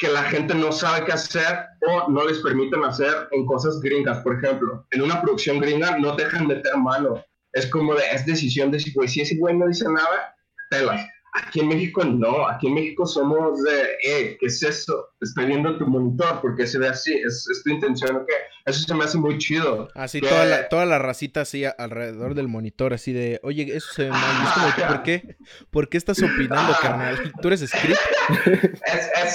[0.00, 4.18] que la gente no sabe qué hacer o no les permiten hacer en cosas gringas.
[4.22, 7.22] Por ejemplo, en una producción gringa no dejan meter mano.
[7.52, 10.34] Es como de, es decisión de si, güey, si ese güey no dice nada,
[10.70, 11.06] pelas.
[11.32, 15.10] Aquí en México no, aquí en México somos de, eh, ¿qué es eso?
[15.20, 18.28] Estoy viendo tu monitor porque se ve así, es, tu intención, ¿ok?
[18.66, 19.88] Eso se me hace muy chido.
[19.94, 24.04] Así, toda, la, toda la racita así alrededor del monitor, así de, oye, eso se
[24.04, 24.88] ve mal.
[24.88, 25.36] ¿por qué?
[25.70, 27.32] ¿Por qué estás opinando, carnal?
[27.40, 28.00] ¿Tú eres script?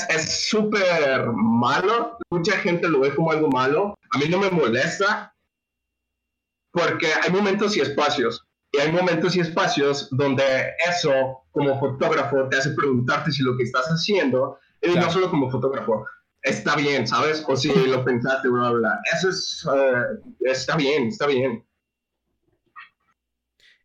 [0.09, 3.95] Es súper es, malo, mucha gente lo ve como algo malo.
[4.11, 5.33] A mí no me molesta
[6.71, 8.44] porque hay momentos y espacios
[8.75, 10.43] Y hay momentos y espacios donde
[10.89, 11.11] eso,
[11.51, 16.05] como fotógrafo, te hace preguntarte si lo que estás haciendo, y no solo como fotógrafo,
[16.41, 17.43] está bien, ¿sabes?
[17.47, 18.99] O si lo pensaste, bla, bla.
[19.13, 20.03] Eso es, eh,
[20.41, 21.65] está bien, está bien.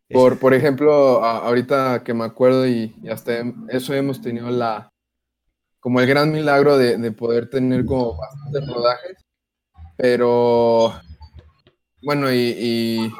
[0.09, 4.89] Por, por ejemplo, ahorita que me acuerdo y, hasta eso hemos tenido la,
[5.79, 9.17] como el gran milagro de, de poder tener como bastantes rodajes,
[9.95, 10.93] pero
[12.03, 13.13] bueno, y,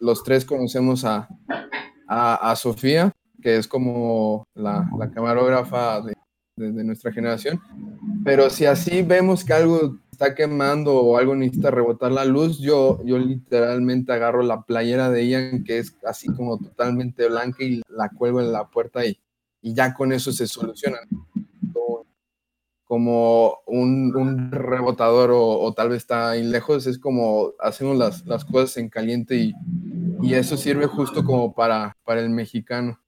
[0.00, 1.28] los, tres conocemos a,
[2.08, 3.12] a, Sofía,
[3.42, 6.14] que es como la, camarógrafa de,
[6.56, 7.60] nuestra generación.
[8.24, 13.02] Pero si así vemos que algo está quemando o algo necesita rebotar la luz, yo,
[13.04, 18.08] yo literalmente agarro la playera de Ian, que es así como totalmente blanca, y la
[18.08, 19.18] cuelgo en la puerta y,
[19.60, 20.98] y ya con eso se soluciona
[22.94, 28.76] como un, rebotador o, tal vez está ahí lejos, es como hacemos las, las cosas
[28.76, 29.52] en caliente y,
[30.22, 33.00] y, eso sirve justo como para, para el mexicano.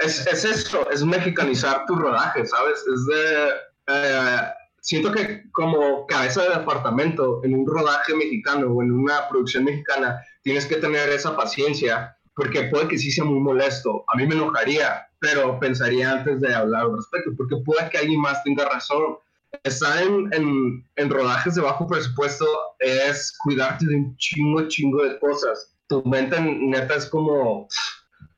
[0.00, 2.80] Es, es eso, es mexicanizar tu rodaje, ¿sabes?
[2.92, 3.48] Es de...
[3.86, 4.40] Eh,
[4.80, 10.20] siento que como cabeza de departamento en un rodaje mexicano o en una producción mexicana,
[10.42, 14.04] tienes que tener esa paciencia, porque puede que sí sea muy molesto.
[14.08, 18.20] A mí me enojaría pero pensaría antes de hablar al respecto, porque puede que alguien
[18.20, 19.18] más tenga razón.
[19.64, 22.46] Estar en, en, en, rodajes de bajo presupuesto
[22.80, 25.74] es cuidarte de un chingo, chingo de cosas.
[25.88, 27.66] Tu mente neta es como,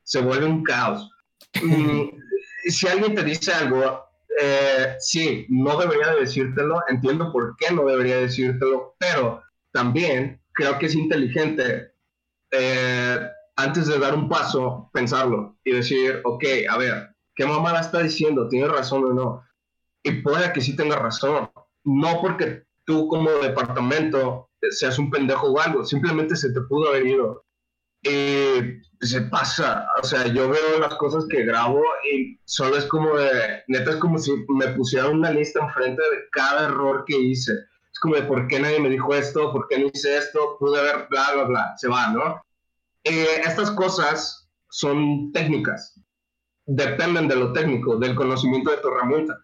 [0.05, 1.11] se vuelve un caos.
[1.63, 2.11] Mm,
[2.69, 4.05] si alguien te dice algo,
[4.41, 10.87] eh, sí, no debería decírtelo, entiendo por qué no debería decírtelo, pero también creo que
[10.87, 11.93] es inteligente
[12.53, 13.21] eh,
[13.63, 18.49] antes de dar un paso, pensarlo y decir, ok, a ver, ¿qué mamada está diciendo?
[18.49, 19.45] ¿Tiene razón o no?
[20.03, 21.51] Y puede que sí tenga razón.
[21.85, 27.07] No porque tú como departamento seas un pendejo o algo, simplemente se te pudo haber
[27.07, 27.45] ido.
[28.03, 33.17] Y se pasa, o sea, yo veo las cosas que grabo y solo es como
[33.17, 37.53] de, neta es como si me pusieran una lista enfrente de cada error que hice.
[37.93, 40.79] Es como de por qué nadie me dijo esto, por qué no hice esto, pude
[40.81, 42.43] haber, bla, bla, bla, se va, ¿no?
[43.05, 46.01] Eh, estas cosas son técnicas,
[46.67, 49.39] dependen de lo técnico, del conocimiento de tu herramienta.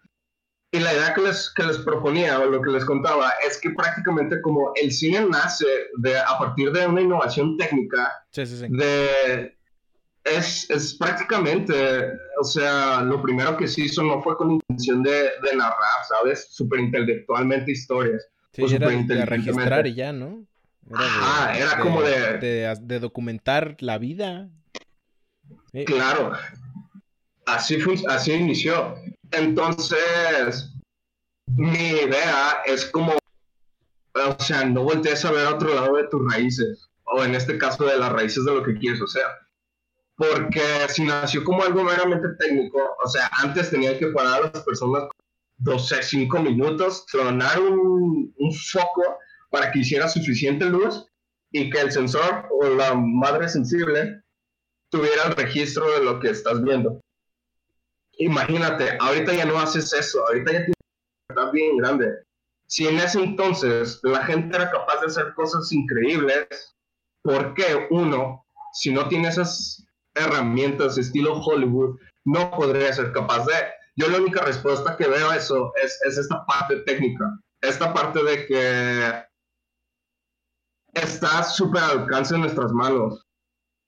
[0.71, 3.69] Y la idea que les, que les proponía o lo que les contaba es que
[3.71, 5.65] prácticamente como el cine nace
[5.99, 9.57] de, a partir de una innovación técnica, de,
[10.25, 15.11] es, es, prácticamente, o sea, lo primero que se hizo no fue con intención de,
[15.41, 16.47] de narrar, ¿sabes?
[16.51, 18.27] Súper intelectualmente historias.
[18.51, 20.45] Sí, era de registrar y ya, ¿no?
[20.89, 22.37] Era, era como de...
[22.37, 22.99] de...
[22.99, 24.49] documentar la vida.
[25.85, 26.33] Claro.
[27.45, 28.95] Así, fue, así inició.
[29.31, 30.73] Entonces,
[31.47, 33.17] mi idea es como,
[34.13, 37.57] o sea, no voltees a ver a otro lado de tus raíces, o en este
[37.57, 39.23] caso de las raíces de lo que quieres, o sea,
[40.15, 44.63] porque si nació como algo meramente técnico, o sea, antes tenía que parar a las
[44.63, 45.03] personas
[45.57, 51.05] 12, 5 minutos, tronar un, un foco para que hiciera suficiente luz
[51.51, 54.21] y que el sensor o la madre sensible
[54.89, 57.01] tuviera el registro de lo que estás viendo.
[58.19, 60.75] Imagínate, ahorita ya no haces eso, ahorita ya tienes
[61.29, 62.07] una bien grande.
[62.67, 66.75] Si en ese entonces la gente era capaz de hacer cosas increíbles,
[67.21, 73.53] ¿por qué uno, si no tiene esas herramientas estilo Hollywood, no podría ser capaz de?
[73.95, 77.25] Yo la única respuesta que veo a eso es, es esta parte técnica,
[77.61, 79.27] esta parte de que
[81.03, 83.25] está súper al alcance de nuestras manos.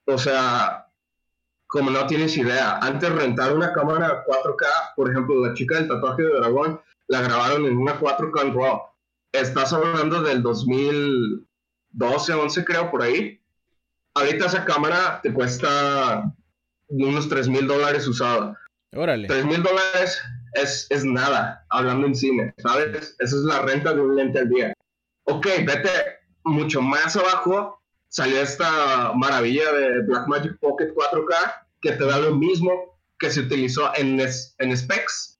[0.05, 0.87] O sea,
[1.67, 6.23] como no tienes idea, antes rentar una cámara 4K, por ejemplo, la chica del tatuaje
[6.23, 8.81] de dragón, la grabaron en una 4K en RAW.
[9.31, 13.39] Estás hablando del 2012, 11 creo, por ahí.
[14.15, 16.33] Ahorita esa cámara te cuesta
[16.87, 18.57] unos 3 mil dólares usada.
[18.95, 19.27] Órale.
[19.27, 20.19] 3 mil dólares
[20.53, 23.15] es, es nada, hablando en cine, ¿sabes?
[23.19, 24.73] Esa es la renta de un lente al día.
[25.25, 26.18] Ok, vete
[26.49, 32.99] mucho más abajo salió esta maravilla de Blackmagic Pocket 4K que te da lo mismo
[33.19, 35.39] que se utilizó en, en specs,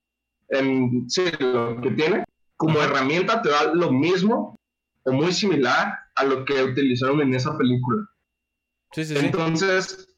[0.50, 2.24] en sí, lo que tiene.
[2.58, 4.60] Como herramienta te da lo mismo
[5.04, 8.06] o muy similar a lo que utilizaron en esa película.
[8.92, 10.10] Sí, sí, Entonces,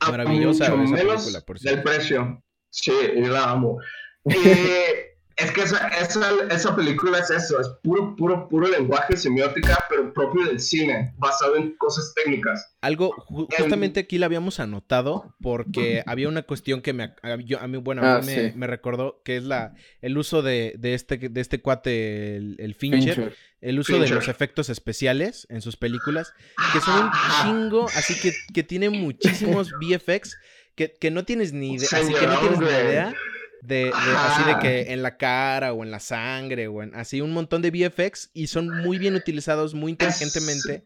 [0.00, 2.42] maravillosa mucho menos película, por del precio.
[2.70, 3.78] Sí, la amo.
[4.24, 4.34] Y
[5.36, 10.10] Es que esa, esa, esa, película es eso, es puro, puro, puro lenguaje semiótica, pero
[10.14, 12.74] propio del cine, basado en cosas técnicas.
[12.80, 17.36] Algo, justamente aquí la habíamos anotado, porque había una cuestión que me, a
[17.68, 21.18] mí, bueno, a mí ah, me, recordó, que es la, el uso de, de este,
[21.18, 26.32] de este cuate, el, Fincher, el uso de los efectos especiales en sus películas,
[26.72, 27.10] que son un
[27.42, 30.38] chingo, así que, que tiene muchísimos VFX
[30.74, 33.14] que, que no tienes ni idea, así que no tienes ni idea
[33.62, 37.32] de, así de que en la cara o en la sangre o en así un
[37.32, 40.84] montón de VFX y son muy bien utilizados muy inteligentemente.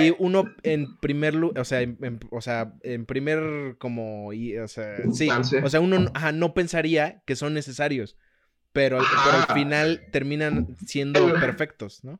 [0.00, 5.28] Y uno en primer o sea en, o sea en primer como o sea sí
[5.30, 8.16] o sea uno no pensaría que son necesarios
[8.74, 12.18] pero, al final terminan siendo perfectos no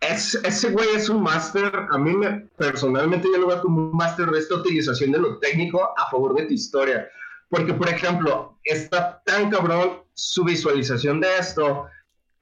[0.00, 4.26] ese güey es un máster, a mí me, personalmente yo lo veo como un máster
[4.26, 7.08] de esta utilización de lo técnico a favor de tu historia.
[7.48, 11.86] Porque, por ejemplo, está tan cabrón su visualización de esto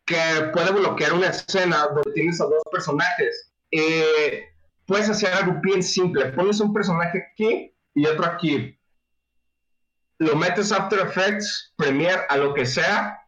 [0.07, 3.53] que puede bloquear una escena donde tienes a dos personajes.
[3.71, 4.49] Eh,
[4.87, 6.27] puedes hacer algo bien simple.
[6.27, 8.79] Pones un personaje aquí y otro aquí.
[10.19, 13.19] Lo metes After Effects, Premiere, a lo que sea.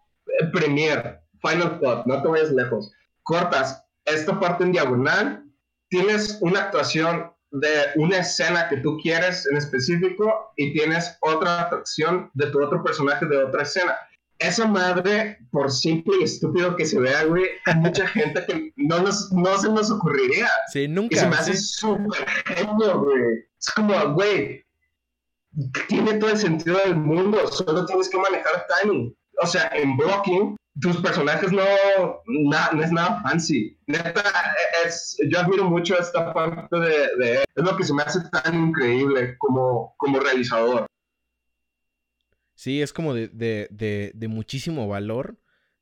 [0.40, 2.92] Eh, Premiere, Final Cut, no te vayas lejos.
[3.22, 5.44] Cortas esta parte en diagonal.
[5.88, 12.30] Tienes una actuación de una escena que tú quieres en específico y tienes otra atracción
[12.34, 13.96] de tu otro personaje de otra escena.
[14.38, 19.00] Esa madre, por simple y estúpido que se vea, güey, hay mucha gente que no,
[19.00, 20.48] nos, no se nos ocurriría.
[20.72, 21.16] Sí, nunca.
[21.16, 23.46] Y se me hace súper genio, güey.
[23.58, 24.64] Es como, güey,
[25.88, 29.16] tiene todo el sentido del mundo, solo tienes que manejar timing.
[29.42, 31.62] O sea, en blocking tus personajes no,
[32.26, 33.78] no es nada fancy.
[33.86, 34.22] Neta,
[34.84, 38.54] es, yo admiro mucho esta parte de, de, Es lo que se me hace tan
[38.68, 40.86] increíble como, como realizador.
[42.54, 45.38] Sí, es como de, de, de muchísimo valor.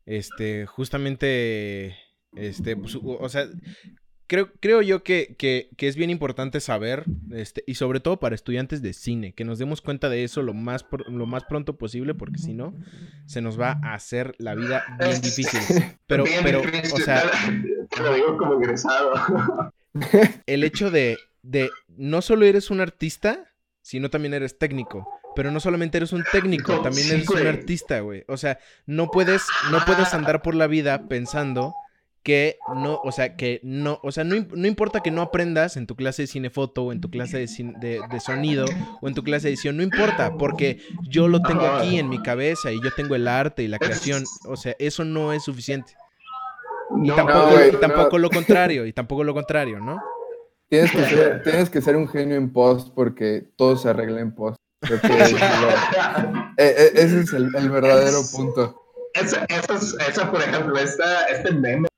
[0.07, 1.97] Este, justamente,
[2.33, 3.47] este, pues, o sea,
[4.27, 8.35] creo, creo yo que, que, que, es bien importante saber, este, y sobre todo para
[8.35, 12.15] estudiantes de cine, que nos demos cuenta de eso lo más, lo más pronto posible,
[12.15, 12.75] porque si no,
[13.27, 15.61] se nos va a hacer la vida bien difícil.
[16.07, 17.23] Pero, pero, o sea...
[17.89, 19.73] Te lo digo como egresado.
[20.47, 25.09] El hecho de, de, no solo eres un artista, sino también eres técnico.
[25.35, 28.25] Pero no solamente eres un técnico, también eres un artista, güey.
[28.29, 31.75] O sea, no puedes, no puedes andar por la vida pensando
[32.25, 35.95] que no, o sea, que no, o sea, no, importa que no aprendas en tu
[35.95, 38.65] clase de cinefoto o en tu clase de, de, sonido
[39.03, 42.23] o en tu clase de edición, no importa, porque yo lo tengo aquí en mi
[42.23, 45.93] cabeza y yo tengo el arte y la creación, o sea, eso no es suficiente.
[47.03, 50.03] Y tampoco, tampoco lo contrario, y tampoco lo contrario, ¿no?
[50.71, 54.35] Tienes que, ser, tienes que ser un genio en post porque todo se arregla en
[54.35, 54.57] post.
[56.57, 58.81] Eh, eh, ese es el, verdadero punto.
[59.15, 61.89] Esa, esa, por ejemplo, esta, este meme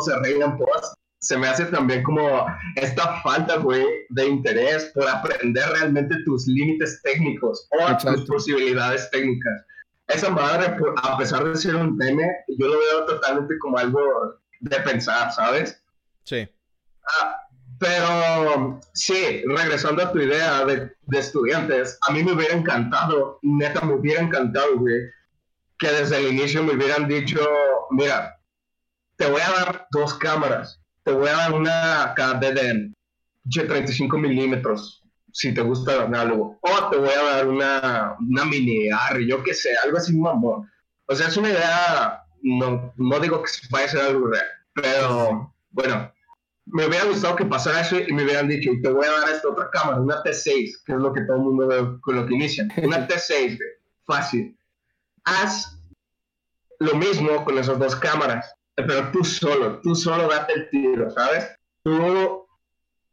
[0.00, 5.68] se arreglan post, se me hace también como esta falta, güey, de interés por aprender
[5.70, 9.64] realmente tus límites técnicos o tus posibilidades técnicas.
[10.08, 12.26] Esa madre, a pesar de ser un meme,
[12.58, 14.00] yo lo veo totalmente como algo
[14.60, 15.82] de pensar, ¿sabes?
[16.24, 16.48] Sí.
[17.20, 17.36] Ah,
[17.78, 23.82] pero sí, regresando a tu idea de, de, estudiantes, a mí me hubiera encantado, neta,
[23.82, 25.00] me hubiera encantado, güey,
[25.78, 27.40] que desde el inicio me hubieran dicho,
[27.90, 28.39] mira,
[29.20, 30.80] te voy a dar dos cámaras.
[31.04, 32.90] Te voy a dar una KD de
[33.44, 36.58] 35 milímetros, si te gusta el análogo.
[36.62, 40.66] O te voy a dar una, una mini R, yo qué sé, algo así, amor.
[41.04, 45.54] O sea, es una idea, no, no digo que vaya a ser algo real, pero
[45.70, 46.10] bueno,
[46.64, 49.48] me hubiera gustado que pasara eso y me hubieran dicho, te voy a dar esta
[49.48, 52.36] otra cámara, una T6, que es lo que todo el mundo ve con lo que
[52.36, 52.66] inicia.
[52.82, 53.58] Una T6,
[54.06, 54.56] fácil.
[55.24, 55.78] Haz
[56.78, 61.50] lo mismo con esas dos cámaras pero tú solo, tú solo date el tiro, ¿sabes?
[61.82, 62.46] Tú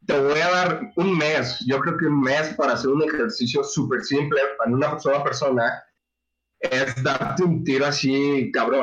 [0.06, 3.62] te voy a dar un mes, yo creo que un mes para hacer un ejercicio
[3.62, 5.82] súper simple para una sola persona
[6.60, 8.82] es darte un tiro así, cabrón,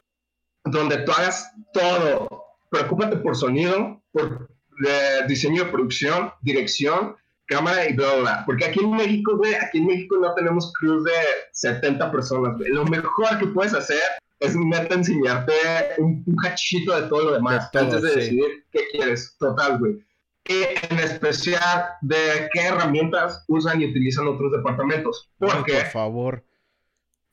[0.66, 2.28] donde tú hagas todo.
[2.70, 4.50] Preocúpate por sonido, por
[4.88, 7.16] eh, diseño de producción, dirección,
[7.48, 11.04] cámara y bla, bla, Porque aquí en México, güey, aquí en México no tenemos crews
[11.04, 11.12] de
[11.54, 14.02] 70 personas, Lo mejor que puedes hacer
[14.40, 15.54] es neta enseñarte
[15.98, 19.36] un, un, cachito de todo lo demás antes de decidir qué quieres.
[19.40, 20.06] Total, güey.
[20.48, 25.30] Y en especial de qué herramientas usan y utilizan otros departamentos.
[25.40, 26.46] Porque, por favor.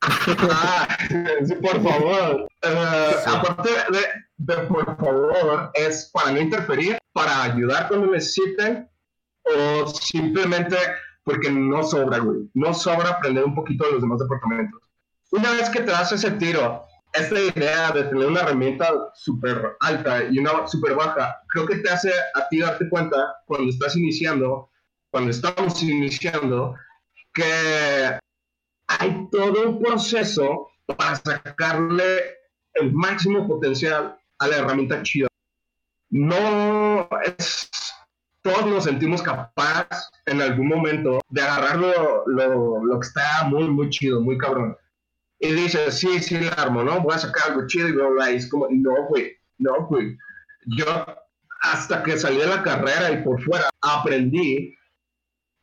[1.44, 2.48] sí, por favor.
[2.64, 4.00] Uh, Aparte de,
[4.38, 8.88] de, por favor, es para no interferir, para ayudar cuando necesiten
[9.44, 10.76] o simplemente
[11.24, 12.50] porque no sobra, güey.
[12.54, 14.80] No sobra aprender un poquito de los demás departamentos.
[15.30, 16.82] Una vez que te das ese tiro
[17.12, 21.90] esta idea de tener una herramienta súper alta y una súper baja, creo que te
[21.90, 24.70] hace a ti darte cuenta cuando estás iniciando,
[25.10, 26.74] cuando estamos iniciando,
[27.34, 28.18] que
[28.86, 32.20] hay todo un proceso para sacarle
[32.74, 35.28] el máximo potencial a la herramienta chida.
[36.10, 37.70] No es,
[38.42, 39.86] todos nos sentimos capaz
[40.26, 44.76] en algún momento de agarrar lo, lo, que está muy, muy chido, muy cabrón.
[45.42, 47.00] Y dices, sí, sí, la armo, ¿no?
[47.00, 50.16] Voy a sacar algo chido y bla, bla, y es como, no, güey, no, güey.
[50.66, 50.86] Yo,
[51.62, 54.72] hasta que salí de la carrera y por fuera, aprendí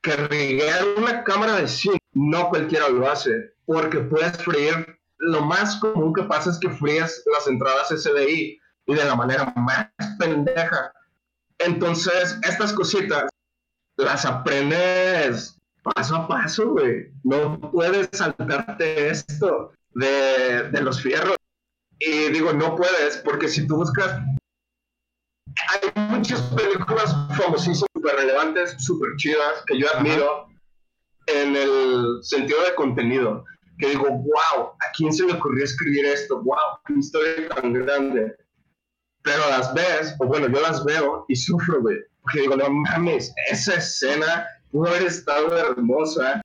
[0.02, 5.78] que riguear una cámara de cine no cualquiera lo hace, porque puedes freír, lo más
[5.78, 10.92] común que pasa es que frías las entradas SDI y de la manera más pendeja.
[11.60, 13.30] Entonces, estas cositas
[13.96, 15.59] las aprendes
[15.94, 17.12] paso a paso, güey.
[17.24, 21.36] No puedes saltarte esto de, de los fierros.
[22.00, 24.22] Y digo, no puedes, porque si tú buscas
[25.68, 30.48] hay muchas películas famosísimas, súper relevantes, súper chidas, que yo admiro
[31.28, 33.46] en el sentido de contenido.
[33.78, 36.42] Que digo, wow, ¿a quién se le ocurrió escribir esto?
[36.42, 38.36] Wow, qué historia tan grande.
[39.22, 41.98] Pero las ves, o bueno, yo las veo y sufro, güey.
[42.22, 46.42] Porque digo, no mames, esa escena pudo haber estado hermosa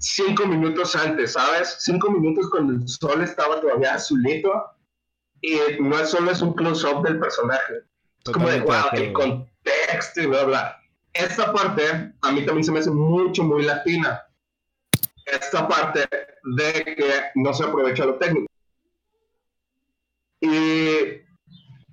[0.00, 1.76] cinco minutos antes, ¿sabes?
[1.80, 4.50] Cinco minutos cuando el sol estaba todavía azulito
[5.40, 7.82] y no solo es un close-up del personaje,
[8.32, 10.80] como de, wow, el contexto y bla, bla.
[11.12, 14.22] Esta parte a mí también se me hace mucho, muy latina.
[15.24, 16.08] Esta parte
[16.56, 18.46] de que no se aprovecha lo técnico.
[20.40, 21.22] Y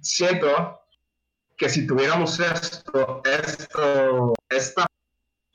[0.01, 0.81] siento
[1.57, 4.85] que si tuviéramos esto, esto, esta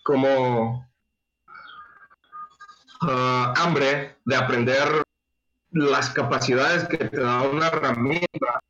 [0.02, 0.86] como
[3.02, 5.02] ah, hambre de aprender
[5.72, 8.60] las capacidades que te da una herramienta,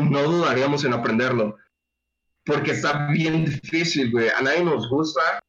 [0.00, 1.56] no dudaríamos en aprenderlo.
[2.44, 4.28] Porque está bien difícil, güey.
[4.28, 5.40] A nadie nos gusta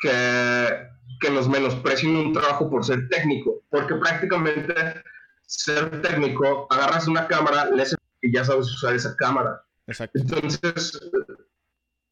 [0.00, 0.88] que,
[1.20, 3.62] que nos menosprecien un trabajo por ser técnico.
[3.68, 5.02] Porque prácticamente
[5.46, 9.62] ser técnico, agarras una cámara, lees y ya sabes usar esa cámara.
[9.86, 10.18] Exacto.
[10.18, 11.00] Entonces,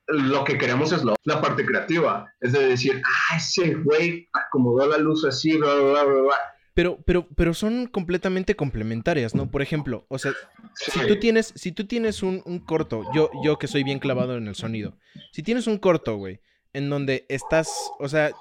[0.09, 2.32] lo que queremos es la parte creativa.
[2.40, 6.36] Es de decir, ah, ese güey acomodó la luz así, bla, bla, bla, bla.
[6.74, 9.48] Pero, pero, pero son completamente complementarias, ¿no?
[9.48, 10.32] Por ejemplo, o sea,
[10.74, 14.48] si tú tienes, si tú tienes un, corto, yo, yo que soy bien clavado en
[14.48, 14.98] el sonido,
[15.32, 16.40] si tienes un corto, güey,
[16.72, 18.32] en donde estás, o sea,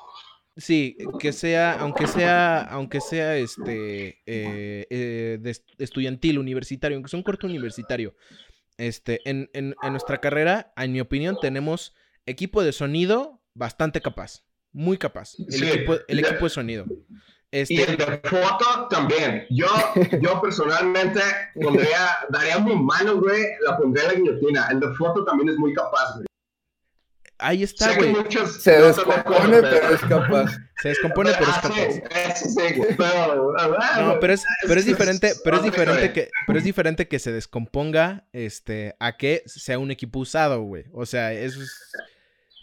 [0.57, 7.24] sí, que sea, aunque sea, aunque sea este, eh, eh, estudiantil, universitario, aunque sea un
[7.24, 8.16] corto universitario,
[8.88, 11.94] este, en, en, en nuestra carrera, en mi opinión, tenemos
[12.26, 16.86] equipo de sonido bastante capaz, muy capaz, el, equipo, el equipo de sonido.
[17.52, 17.76] Este...
[17.76, 19.46] Y el de foto también.
[19.52, 19.68] Yo,
[20.22, 21.22] yo personalmente
[21.62, 24.68] pondría, daría mi mano, güey, la pondría en la guillotina.
[24.72, 26.26] El de foto también es muy capaz, güey.
[27.40, 28.16] Ahí está, güey.
[28.60, 30.52] Se descompone, pero es capaz.
[30.82, 32.36] Se descompone, pero es capaz.
[32.36, 33.54] Sí, sí, pero,
[34.02, 37.32] no, pero es, pero es diferente, pero es diferente que, pero es diferente que se
[37.32, 40.86] descomponga, este, a que sea un equipo usado, güey.
[40.94, 41.94] O sea, eso es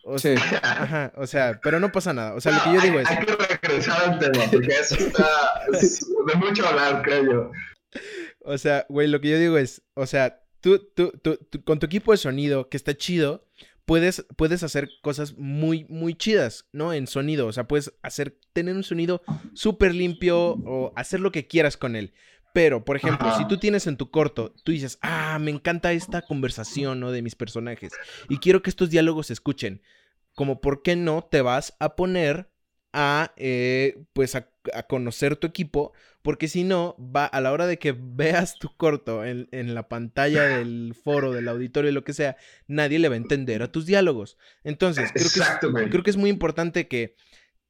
[0.03, 2.35] o sea, ajá, o sea, pero no pasa nada.
[2.35, 3.09] O sea, lo que yo digo es.
[3.09, 5.29] Hay que regresar al tema, porque eso está
[5.71, 7.53] de mucho hablar, creo yo.
[8.41, 11.87] O sea, güey, lo que yo digo es, o sea, tú, tú, tú, con tu
[11.87, 13.47] equipo de sonido, que está chido,
[13.91, 16.93] puedes, puedes hacer cosas muy, muy chidas, ¿no?
[16.93, 17.49] En sonido.
[17.49, 19.21] O sea, puedes hacer, tener un sonido
[19.53, 22.15] súper limpio o hacer lo que quieras con él.
[22.55, 26.23] Pero, por ejemplo, si tú tienes en tu corto, tú dices, ah, me encanta esta
[26.23, 27.11] conversación, ¿no?
[27.11, 27.93] De mis personajes.
[28.29, 29.83] Y quiero que estos diálogos se escuchen.
[30.37, 32.49] Como, ¿por qué no te vas a poner
[32.93, 34.49] a, eh, pues, a,
[34.89, 35.95] conocer tu equipo?
[36.23, 40.43] Porque si no, va a la hora de que veas tu corto en, la pantalla
[40.43, 44.37] del foro, del auditorio, lo que sea, nadie le va a entender a tus diálogos.
[44.63, 47.17] Entonces, creo, que creo que es muy importante que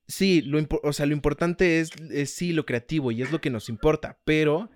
[0.08, 1.90] sí, lo, o sea, lo importante es,
[2.30, 4.70] sí lo creativo y es lo que nos importa, pero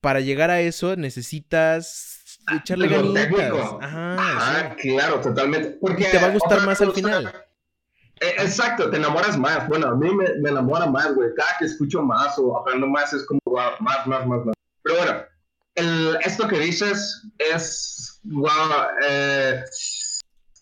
[0.00, 3.52] para llegar a eso necesitas ah, echarle ganitas.
[3.80, 5.70] Ajá, claro, totalmente.
[5.80, 7.32] Porque te va a gustar más al final.
[8.20, 9.68] Eh, exacto, te enamoras más.
[9.68, 11.34] Bueno, a mí me, enamora más, güey.
[11.34, 14.56] Cada que escucho más o aprendo más es como más, más, más, más.
[14.82, 15.22] Pero bueno,
[15.74, 18.48] el, esto que dices es, wow,
[19.06, 19.62] eh,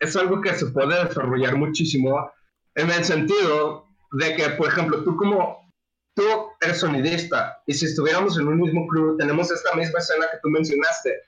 [0.01, 2.31] es algo que se puede desarrollar muchísimo
[2.75, 5.65] en el sentido de que, por ejemplo, tú como
[6.15, 6.23] tú
[6.61, 10.49] eres sonidista y si estuviéramos en un mismo crew, tenemos esta misma escena que tú
[10.49, 11.21] mencionaste,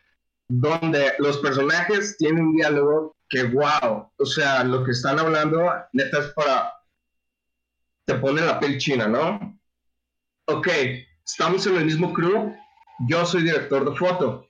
[0.49, 6.19] donde los personajes tienen un diálogo que, wow, o sea, lo que están hablando, neta
[6.19, 6.73] es para,
[8.05, 9.59] te pone la piel china, ¿no?
[10.47, 10.69] Ok,
[11.25, 12.55] estamos en el mismo crew,
[13.09, 14.49] yo soy director de foto.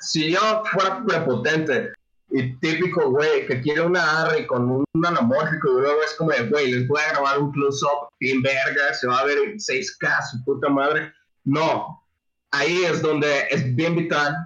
[0.00, 1.92] Si yo fuera prepotente
[2.30, 6.46] y típico, güey, que quiere una ARRI con un anamórfico y luego es como de,
[6.48, 10.30] güey, les voy a grabar un close-up bien verga, se va a ver en 6K,
[10.30, 11.12] su puta madre.
[11.44, 12.06] No,
[12.50, 14.36] ahí es donde es bien vital,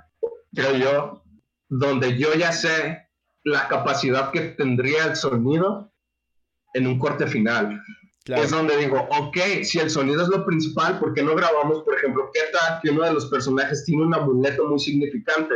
[0.55, 1.25] creo yo,
[1.69, 3.04] donde yo ya sé
[3.45, 5.93] la capacidad que tendría el sonido
[6.73, 7.81] en un corte final.
[8.27, 11.95] Es donde digo, ok, si el sonido es lo principal, ¿por qué no grabamos, por
[11.95, 15.55] ejemplo, qué tal que uno de los personajes tiene un amuleto muy significante?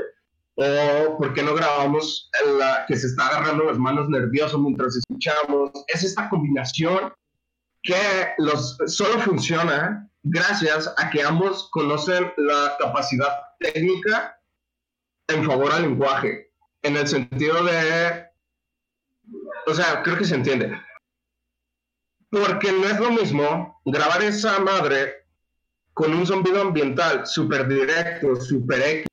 [0.55, 5.70] O por qué no grabamos la que se está agarrando las manos nervioso mientras escuchamos.
[5.86, 7.12] Es esta combinación
[7.82, 7.95] que
[8.39, 14.39] los, solo funciona gracias a que ambos conocen la capacidad técnica
[15.28, 16.47] en favor al lenguaje,
[16.83, 18.26] en el sentido de,
[19.66, 20.81] o sea, creo que se entiende.
[22.31, 25.26] Porque no es lo mismo grabar esa madre
[25.95, 29.07] con un zumbido ambiental súper directo, súper X,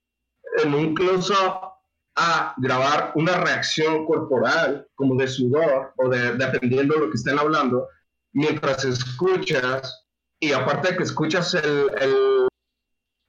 [0.63, 1.73] en un close-up,
[2.17, 7.37] a grabar una reacción corporal, como de sudor, o de, dependiendo de lo que estén
[7.37, 7.87] hablando,
[8.31, 10.05] mientras escuchas,
[10.39, 12.47] y aparte de que escuchas el, el,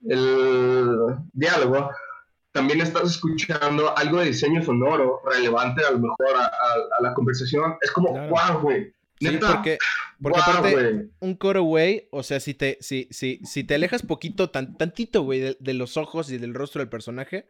[0.08, 1.90] el diálogo,
[2.56, 7.76] también estás escuchando algo de diseño sonoro relevante a lo mejor a, la conversación.
[7.82, 9.78] Es como, wow, güey, Sí, porque,
[10.20, 14.50] porque aparte, un coro, güey, o sea, si te, si, si, si te alejas poquito,
[14.50, 17.46] tan, tantito, güey, de, los ojos y del rostro del personaje,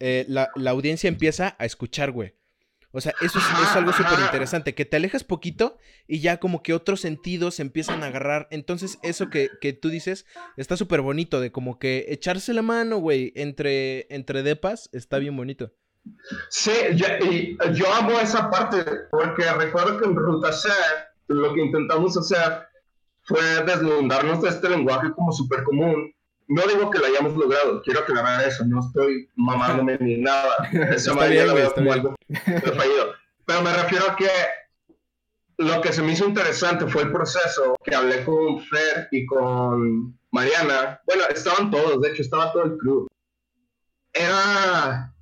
[0.00, 2.34] eh, la, audiencia empieza a escuchar, güey.
[2.96, 6.74] O sea, eso es, algo súper interesante, que te alejas poquito y ya como que
[6.74, 8.46] otros sentidos empiezan a agarrar.
[8.52, 10.26] Entonces, eso que, que tú dices
[10.56, 15.36] está súper bonito, de como que echarse la mano, güey, entre, entre depas, está bien
[15.36, 15.72] bonito.
[16.50, 20.68] Sí, yo, y yo amo esa parte porque recuerdo que en Ruta C
[21.26, 22.62] lo que intentamos hacer
[23.22, 26.14] fue deslindarnos de este lenguaje como súper común.
[26.48, 30.68] No digo que lo hayamos logrado, quiero aclarar eso, no estoy mamándome ni nada.
[31.06, 32.14] Lo veo como algo
[32.44, 33.14] fallido.
[33.46, 34.28] Pero me refiero a que
[35.56, 40.18] lo que se me hizo interesante fue el proceso que hablé con Fer y con
[40.32, 41.00] Mariana.
[41.06, 43.08] Bueno, estaban todos, de hecho, estaba todo el club.
[44.12, 45.14] Era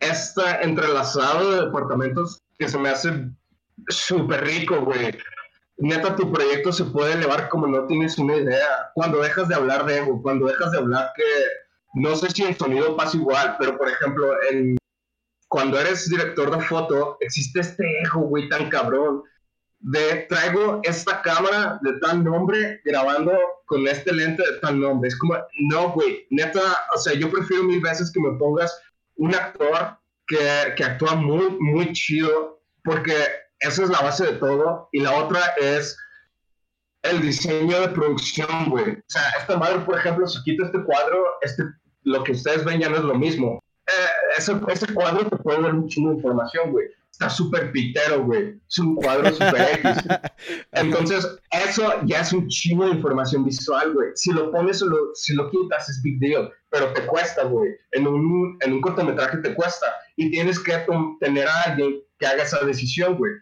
[0.00, 3.30] este entrelazado de departamentos que se me hace
[3.88, 5.16] súper rico, güey.
[5.78, 8.90] Neta, tu proyecto se puede elevar como no tienes una idea.
[8.94, 11.22] Cuando dejas de hablar de ego, cuando dejas de hablar que
[11.94, 14.76] no sé si el sonido pasa igual, pero por ejemplo, en,
[15.46, 19.22] cuando eres director de foto, existe este ego, güey, tan cabrón.
[19.80, 23.32] De traigo esta cámara de tal nombre grabando
[23.66, 25.08] con este lente de tal nombre.
[25.08, 25.36] Es como,
[25.70, 26.60] no, güey, neta,
[26.92, 28.76] o sea, yo prefiero mil veces que me pongas
[29.14, 33.14] un actor que, que actúa muy, muy chido, porque
[33.60, 34.88] esa es la base de todo.
[34.92, 35.96] Y la otra es
[37.02, 38.92] el diseño de producción, güey.
[38.92, 41.64] O sea, esta madre, por ejemplo, si quito este cuadro, este,
[42.02, 43.62] lo que ustedes ven ya no es lo mismo.
[43.86, 46.88] Eh, ese, ese, cuadro te puede dar un chingo de información, güey
[47.18, 48.60] está súper pitero, güey.
[48.68, 50.04] Es un cuadro súper X.
[50.72, 54.10] Entonces, eso ya es un chingo de información visual, güey.
[54.14, 56.48] Si lo pones o lo, si lo quitas, es big deal.
[56.70, 57.72] Pero te cuesta, güey.
[57.90, 59.86] En un, en un cortometraje te cuesta.
[60.16, 60.86] Y tienes que
[61.18, 63.32] tener a alguien que haga esa decisión, güey.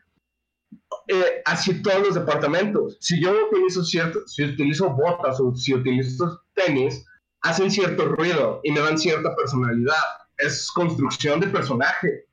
[1.09, 2.97] Eh, así todos los departamentos.
[3.01, 7.05] Si yo utilizo cierto, si utilizo botas o si utilizo tenis,
[7.43, 9.95] hacen cierto ruido y me dan cierta personalidad.
[10.39, 12.27] Es construcción de personaje.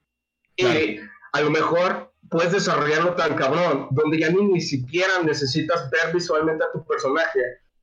[0.57, 0.99] Y
[1.33, 6.63] a lo mejor puedes desarrollarlo tan cabrón, donde ya ni, ni siquiera necesitas ver visualmente
[6.63, 7.39] a tu personaje.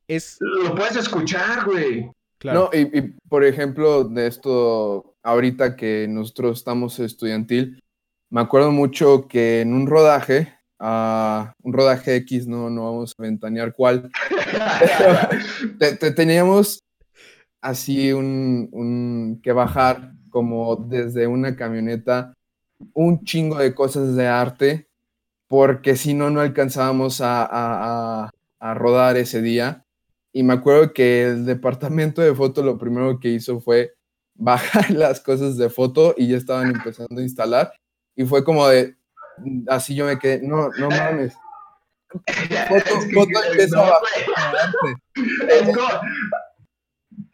[0.08, 0.38] Es...
[0.40, 2.10] Lo puedes escuchar, güey.
[2.38, 2.70] Claro.
[2.72, 7.82] No, y, por ejemplo, de esto, ahorita que nosotros estamos estudiantil,
[8.30, 13.74] me acuerdo mucho que en un rodaje, un rodaje X, no, no vamos a ventanear
[13.74, 14.10] cuál,
[15.78, 16.82] te, teníamos
[17.60, 22.32] así un, un, que bajar como desde una camioneta
[22.94, 24.88] un chingo de cosas de arte,
[25.48, 29.84] porque si no, no alcanzábamos a, rodar ese día.
[30.32, 33.94] Y me acuerdo que el departamento de foto lo primero que hizo fue
[34.34, 37.72] bajar las cosas de foto y ya estaban empezando a instalar.
[38.16, 38.96] Y fue como de,
[39.68, 41.34] así yo me quedé, no, no mames.
[42.68, 44.00] Foto, foto empieza a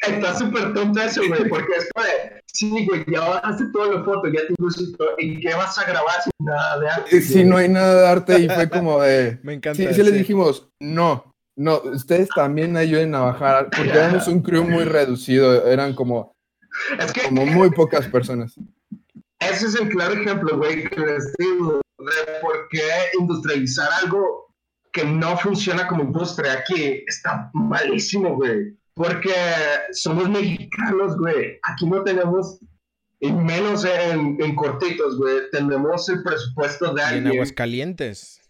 [0.01, 4.05] Está súper tonto eso, güey, porque es como de, sí, güey, ya bajaste toda la
[4.05, 4.55] foto, ya te
[4.97, 7.20] todo, ¿y qué vas a grabar sin nada de arte?
[7.22, 9.38] Sí, no hay nada de arte y fue como de...
[9.42, 9.82] Me encanta.
[9.82, 14.64] Sí, sí, les dijimos, no, no, ustedes también ayuden a bajar, porque éramos un crew
[14.64, 16.32] muy reducido, eran como,
[17.24, 18.55] como muy pocas personas.
[19.40, 22.82] Ese es el claro ejemplo, güey, que les digo, de por qué
[23.18, 24.55] industrializar algo
[24.92, 28.76] que no funciona como industria aquí está malísimo, güey.
[28.94, 29.34] Porque
[29.92, 31.59] somos mexicanos, güey.
[31.64, 32.59] Aquí no tenemos,
[33.20, 35.51] y menos en, en cortitos, güey.
[35.53, 37.26] Tenemos el presupuesto de alguien.
[37.26, 38.40] en Aguascalientes.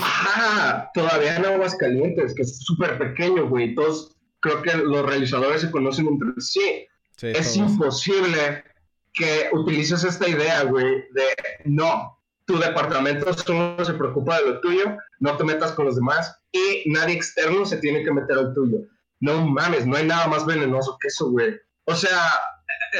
[0.00, 3.74] Ajá, todavía en Aguascalientes, que es súper pequeño, güey.
[3.76, 6.86] Todos, creo que los realizadores se conocen entre sí.
[7.16, 7.70] Sí, es todos.
[7.70, 8.64] imposible
[9.12, 11.24] que utilices esta idea, güey, de
[11.66, 12.18] no,
[12.52, 16.82] tu departamento solo se preocupa de lo tuyo, no te metas con los demás y
[16.90, 18.78] nadie externo se tiene que meter al tuyo.
[19.20, 21.58] No mames, no hay nada más venenoso que eso, güey.
[21.86, 22.20] O sea,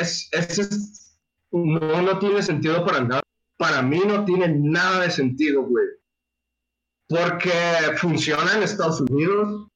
[0.01, 1.19] es, es- es-
[1.51, 3.21] no, no tiene sentido para nada.
[3.59, 5.87] Para mí no tiene nada de sentido, güey.
[7.09, 7.53] Porque
[7.99, 9.69] funciona en Estados Unidos,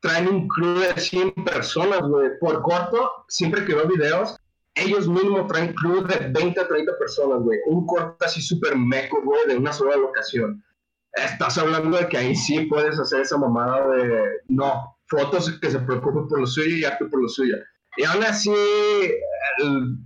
[0.00, 2.30] traen un crew de 100 personas, güey.
[2.40, 4.36] Por corto, siempre que videos,
[4.78, 7.58] ellos mismos traen crew de 20 a 30 personas, güey.
[7.66, 10.64] Un corto así súper meco, güey, de una sola locación.
[11.12, 15.78] Estás hablando de que ahí sí puedes hacer esa mamada de, no, fotos que se
[15.80, 17.56] preocupen por lo suyo y arte por lo suyo.
[17.96, 18.52] Y aún así,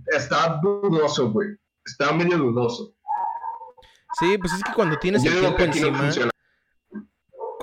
[0.07, 1.49] está dudoso, güey.
[1.85, 2.95] Está medio dudoso.
[4.19, 6.32] Sí, pues es que cuando tienes Yo el tiempo que aquí no encima, funciona.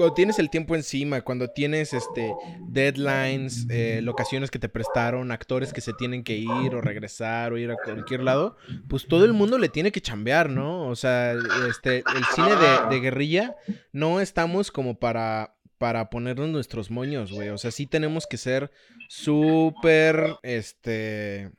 [0.01, 2.35] Cuando tienes el tiempo encima, cuando tienes este
[2.71, 7.59] deadlines, eh, locaciones que te prestaron, actores que se tienen que ir o regresar o
[7.59, 8.57] ir a cualquier lado,
[8.89, 10.89] pues todo el mundo le tiene que chambear, ¿no?
[10.89, 11.35] O sea,
[11.69, 12.49] este, el cine
[12.89, 13.57] de, guerrilla
[13.93, 17.51] no estamos como para para ponernos nuestros moños, güey.
[17.51, 18.71] O sea, sí tenemos que ser
[19.09, 21.51] súper, este,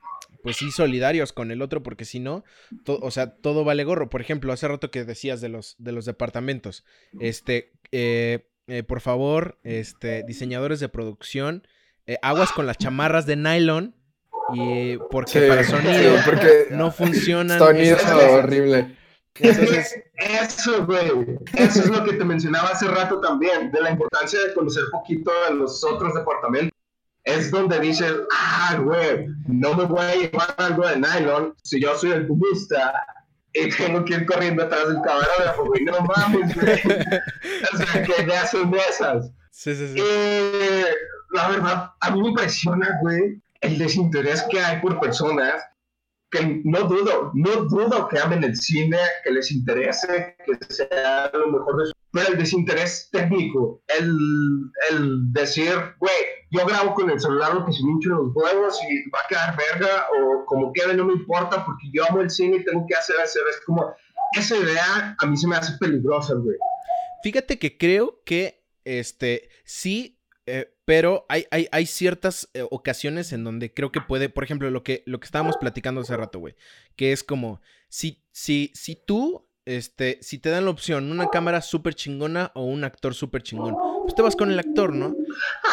[0.41, 2.43] pues sí, solidarios con el otro, porque si no,
[2.85, 4.09] o sea, todo vale gorro.
[4.09, 6.85] Por ejemplo, hace rato que decías de los, de los departamentos.
[7.19, 11.67] Este, eh, eh, por favor, este, diseñadores de producción,
[12.05, 13.95] eh, aguas con las chamarras de nylon.
[14.53, 17.57] Y porque Sí, para sonido sí, porque no funcionan.
[17.59, 17.97] sonido
[18.33, 18.97] horrible.
[19.35, 21.37] Entonces, Eso, güey.
[21.53, 25.31] Eso es lo que te mencionaba hace rato también, de la importancia de conocer poquito
[25.47, 26.71] de los otros departamentos.
[27.23, 31.95] Es donde dices, ah, güey, no me voy a llevar algo de nylon si yo
[31.95, 32.93] soy el cubista
[33.53, 35.83] y tengo que ir corriendo atrás del camarógrafo, güey.
[35.83, 36.81] No mames, güey.
[37.73, 39.31] O sea, que ya son de esas.
[39.51, 39.99] sí, sí, sí.
[39.99, 40.85] Eh,
[41.31, 45.63] la verdad, a mí me impresiona, güey, el desinterés que hay por personas
[46.31, 51.47] que no dudo, no dudo que amen el cine, que les interese, que sea lo
[51.51, 51.93] mejor de su...
[52.11, 54.17] Pero el desinterés técnico, el,
[54.91, 56.13] el decir, güey,
[56.51, 59.57] yo grabo con el celular lo que se me los huevos y va a quedar
[59.57, 62.95] verga, o como quede no me importa porque yo amo el cine y tengo que
[62.95, 63.93] hacer, hacer, es como...
[64.37, 66.55] Esa idea a mí se me hace peligrosa, güey.
[67.21, 73.43] Fíjate que creo que este sí, eh, pero hay, hay, hay ciertas eh, ocasiones en
[73.43, 76.55] donde creo que puede, por ejemplo, lo que, lo que estábamos platicando hace rato, güey,
[76.95, 81.61] que es como, si, si, si tú, este, si te dan la opción, una cámara
[81.61, 85.15] súper chingona o un actor súper chingón, pues te vas con el actor, ¿no?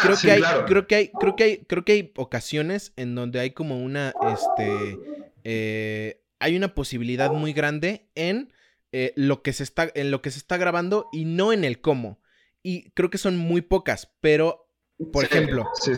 [0.03, 0.65] Creo Sí, que hay, claro.
[0.65, 4.13] creo que hay, creo que hay, creo que hay ocasiones en donde hay como una,
[4.33, 4.97] este,
[5.43, 8.53] eh, hay una posibilidad muy grande en
[8.91, 11.81] eh, lo que se está, en lo que se está grabando y no en el
[11.81, 12.19] cómo.
[12.61, 14.67] Y creo que son muy pocas, pero,
[15.13, 15.93] por Sí, ejemplo, sí.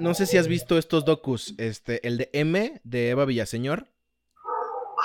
[0.00, 3.88] no sé si has visto estos docus, este, el de M de Eva Villaseñor,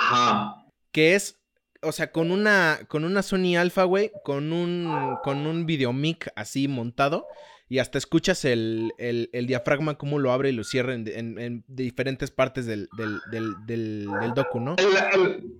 [0.00, 0.66] Ajá.
[0.92, 1.40] que es,
[1.84, 6.68] o sea, con una, con una Sony Alpha, güey, con un, con un videomic así
[6.68, 7.26] montado.
[7.68, 11.64] Y hasta escuchas el, el, diafragma cómo lo abre y lo cierra en, en- en
[11.66, 12.88] diferentes partes del,
[13.30, 14.76] del, del, docu, ¿no?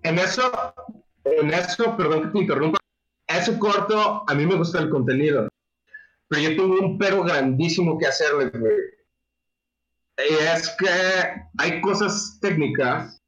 [0.02, 0.74] En eso,
[1.24, 2.78] en eso, perdón que te interrumpa,
[3.26, 5.48] ese corto, a mí me gusta el contenido,
[6.28, 8.74] pero yo tengo un pero grandísimo que hacerle, güey.
[10.18, 10.88] Y es que
[11.58, 13.20] hay cosas técnicas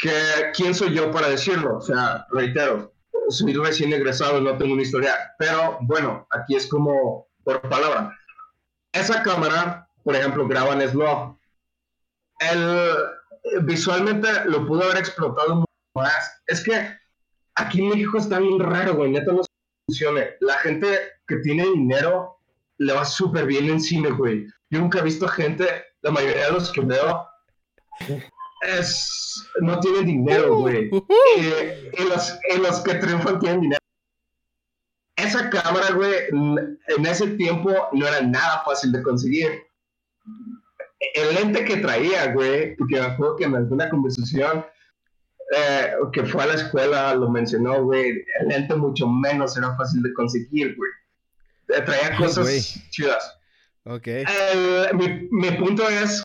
[0.00, 0.12] que,
[0.54, 1.76] ¿quién soy yo para decirlo?
[1.76, 2.92] O sea, reitero,
[3.28, 8.16] soy recién egresado, no tengo una historia, pero bueno, aquí es como por palabra.
[8.92, 11.38] Esa cámara, por ejemplo, graba en slow.
[12.40, 12.86] El,
[13.62, 16.42] visualmente lo pudo haber explotado más.
[16.46, 16.96] Es que
[17.54, 19.10] aquí en México está bien raro, güey.
[19.10, 19.42] Neta no
[19.86, 20.24] funciona.
[20.40, 22.38] La gente que tiene dinero
[22.78, 24.46] le va súper bien en cine, güey.
[24.70, 25.68] Yo nunca he visto gente,
[26.00, 27.28] la mayoría de los que veo,
[28.62, 30.90] es, no tienen dinero, güey.
[31.36, 31.40] Y,
[32.02, 33.78] y los, y los que triunfan tienen dinero.
[35.16, 39.50] Esa cámara, güey, en ese tiempo no era nada fácil de conseguir.
[41.14, 44.64] El lente que traía, güey, porque me acuerdo que en alguna conversación
[45.56, 50.02] eh, que fue a la escuela lo mencionó, güey, el lente mucho menos era fácil
[50.02, 50.90] de conseguir, güey.
[51.68, 52.60] Eh, Traía Ay, cosas güey.
[52.90, 53.36] chidas.
[53.84, 54.06] Ok.
[54.94, 56.22] Mi, mi punto es,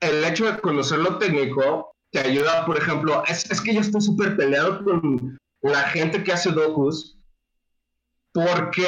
[0.00, 4.36] el hecho de conocer lo técnico te ayuda, por ejemplo, es, que yo estoy súper
[4.36, 7.18] peleado con la gente que hace docus
[8.32, 8.86] porque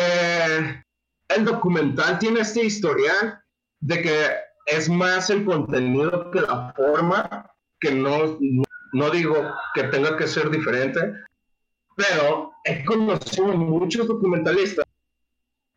[1.29, 3.41] el documental tiene este historial
[3.81, 4.27] de que
[4.67, 7.51] es más el contenido que la forma,
[7.81, 8.39] que no,
[8.93, 9.37] no digo
[9.75, 11.01] que tenga que ser diferente,
[11.97, 14.85] pero he conocido muchos documentalistas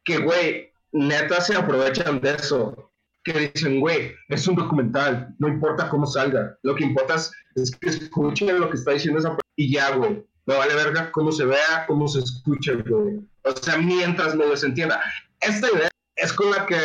[0.03, 2.90] que, güey, neta se aprovechan de eso.
[3.23, 6.57] Que dicen, güey, es un documental, no importa cómo salga.
[6.63, 7.31] Lo que importa es,
[7.79, 10.25] que escuchen lo que está diciendo esa persona y ya, güey.
[10.45, 13.19] Me vale verga cómo se vea, cómo se escucha, güey.
[13.43, 15.01] O sea, mientras me entienda.
[15.39, 16.79] Esta idea es con la que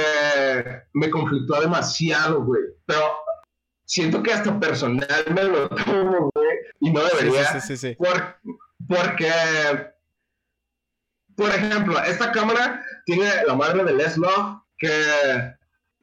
[0.92, 2.62] me conflictúa demasiado, güey.
[2.84, 3.16] Pero
[3.86, 6.48] siento que hasta personal me lo tomo, güey.
[6.80, 7.60] Y no debería.
[7.60, 7.96] Sí, sí, sí,
[8.86, 9.32] porque,
[11.34, 15.55] por ejemplo, esta cámara tiene la madre del S-Log que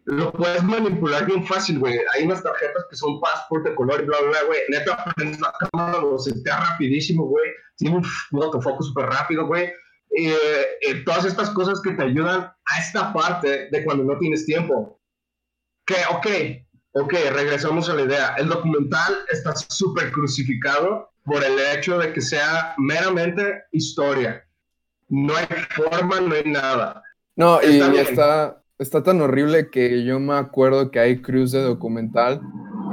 [0.06, 1.98] lo puedes manipular bien fácil, güey.
[2.14, 4.60] Hay unas tarjetas que son passport de color y bla, bla, bla, güey.
[4.70, 7.46] Neta, prendes la cámara, lo setea rapidísimo, güey.
[7.78, 9.72] Tiene un autofoco súper rápido, güey.
[10.12, 14.46] Y eh, todas estas cosas que te ayudan a esta parte de cuando no tienes
[14.46, 15.00] tiempo.
[15.86, 18.36] Que, ok, ok, regresamos a la idea.
[18.38, 24.46] El documental está súper crucificado por el hecho de que sea meramente historia.
[25.08, 27.02] No hay forma, no hay nada.
[27.36, 32.42] No, y está, está tan horrible que yo me acuerdo que hay crews de documental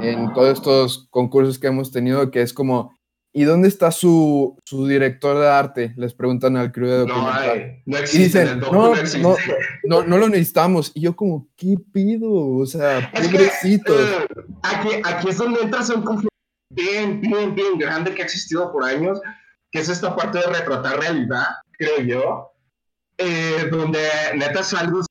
[0.01, 2.95] en todos estos concursos que hemos tenido que es como,
[3.33, 5.93] ¿y dónde está su, su director de arte?
[5.97, 7.81] Les preguntan al crew de documental.
[7.85, 9.35] No, existe, y dicen, no, no,
[9.83, 10.91] no, no, lo necesitamos.
[10.95, 12.31] Y yo como, ¿qué pido?
[12.31, 14.07] O sea, pobrecitos.
[14.63, 16.31] aquí, aquí es donde entras en conflicto
[16.73, 19.19] bien, bien, bien grande que ha existido por años,
[19.71, 22.51] que es esta parte de retratar realidad, creo yo,
[23.17, 23.99] eh, donde
[24.35, 25.01] neta es algo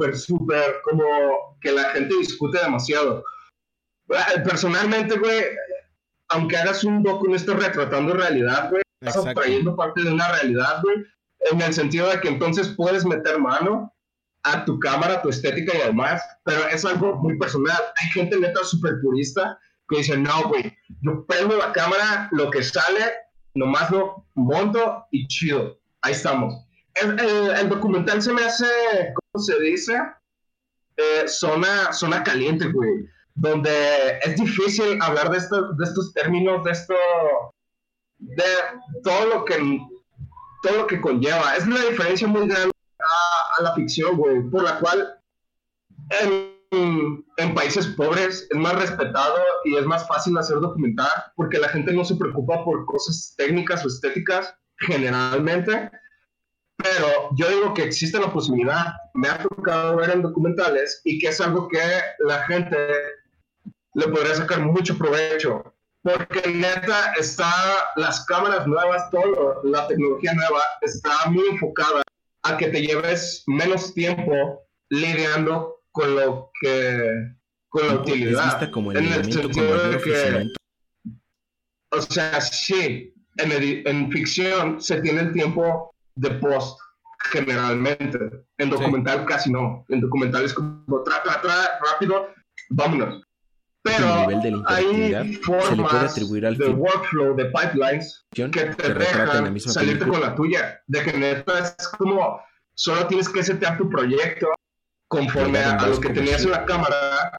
[0.00, 3.24] súper, súper, como que la gente discute demasiado.
[4.08, 5.44] Eh, personalmente, güey,
[6.30, 10.82] aunque hagas un docu no estás retratando realidad, güey, estás trayendo parte de una realidad,
[10.82, 11.04] güey,
[11.50, 13.92] en el sentido de que entonces puedes meter mano
[14.42, 17.78] a tu cámara, a tu estética y demás, pero es algo muy personal.
[17.96, 22.62] Hay gente neta súper purista que dice, no, güey, yo prendo la cámara, lo que
[22.62, 23.04] sale,
[23.54, 25.78] nomás lo monto y chido.
[26.02, 26.54] Ahí estamos.
[26.94, 28.66] El, documental se me hace,
[29.14, 30.00] ¿cómo se dice?
[30.96, 33.08] Eh, zona, zona caliente, güey.
[33.34, 36.94] Donde es difícil hablar de, esto, de estos términos, de esto,
[38.18, 38.44] de
[39.02, 39.56] todo lo que,
[40.62, 41.56] todo lo que conlleva.
[41.56, 45.20] Es una diferencia muy grande a, a la ficción, güey, por la cual
[46.20, 51.92] en, países pobres es más respetado y es más fácil hacer documental porque la gente
[51.92, 55.90] no se preocupa por cosas técnicas o estéticas generalmente.
[56.82, 61.28] Pero yo digo que existe la posibilidad, me ha tocado ver en documentales y que
[61.28, 61.80] es algo que
[62.20, 62.76] la gente
[63.94, 65.62] le podría sacar mucho provecho.
[66.02, 67.52] Porque neta está,
[67.96, 72.02] las cámaras nuevas, todo, la tecnología nueva está muy enfocada
[72.42, 77.34] a que te lleves menos tiempo lidiando con lo que
[77.68, 80.46] con la utilidad como el en el sentido de que
[81.92, 86.78] o sea sí en, en, ficción se tiene el tiempo de post
[87.32, 88.18] generalmente.
[88.58, 89.84] En documental casi no.
[89.88, 92.28] En documental es como tra tra tra rápido
[92.70, 93.22] vámonos
[93.82, 100.34] pero hay formas se le de workflow de pipelines que te dejan salirte con la
[100.34, 100.80] tuya.
[100.86, 102.40] De que neta es como
[102.74, 104.48] solo tienes que setear tu proyecto
[105.08, 107.38] conforme a, lo que tenías en la cámara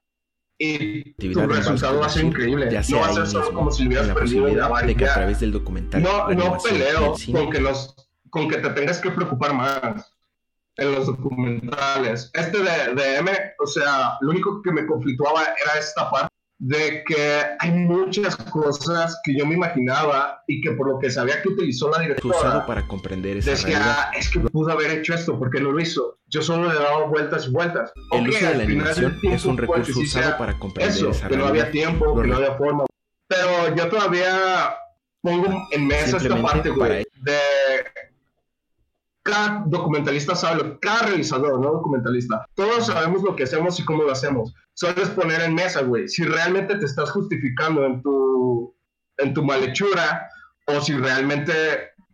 [0.58, 2.66] y tu resultado va a ser increíble.
[2.66, 6.02] no va a ser solo como si hubieras perdido de que a través del documental.
[6.02, 7.94] No, no peleo con que, los,
[8.32, 10.10] con que te tengas que preocupar más
[10.78, 12.30] en los documentales.
[12.32, 17.04] Este de, de M, o sea, lo único que me conflictuaba era esta parte de
[17.04, 21.50] que hay muchas cosas que yo me imaginaba y que por lo que sabía que
[21.50, 24.10] utilizó la directora usado para comprender esa decía, realidad.
[24.16, 26.18] es que pudo haber hecho esto, porque no lo hizo?
[26.28, 27.92] Yo solo le dado vueltas y vueltas.
[28.12, 31.44] El uso de la animación es un recurso usado para comprender eso, esa que no
[31.44, 32.86] había tiempo, que no había forma.
[33.26, 34.74] Pero yo todavía
[35.20, 37.38] pongo en mesa esta parte, güey, de
[39.22, 44.02] cada documentalista sabe lo, cada realizador, no documentalista, todos sabemos lo que hacemos y cómo
[44.02, 44.54] lo hacemos.
[44.74, 48.74] Solo es poner en mesa, güey, si realmente te estás justificando en tu,
[49.18, 50.28] en tu malhechura
[50.66, 51.52] o si realmente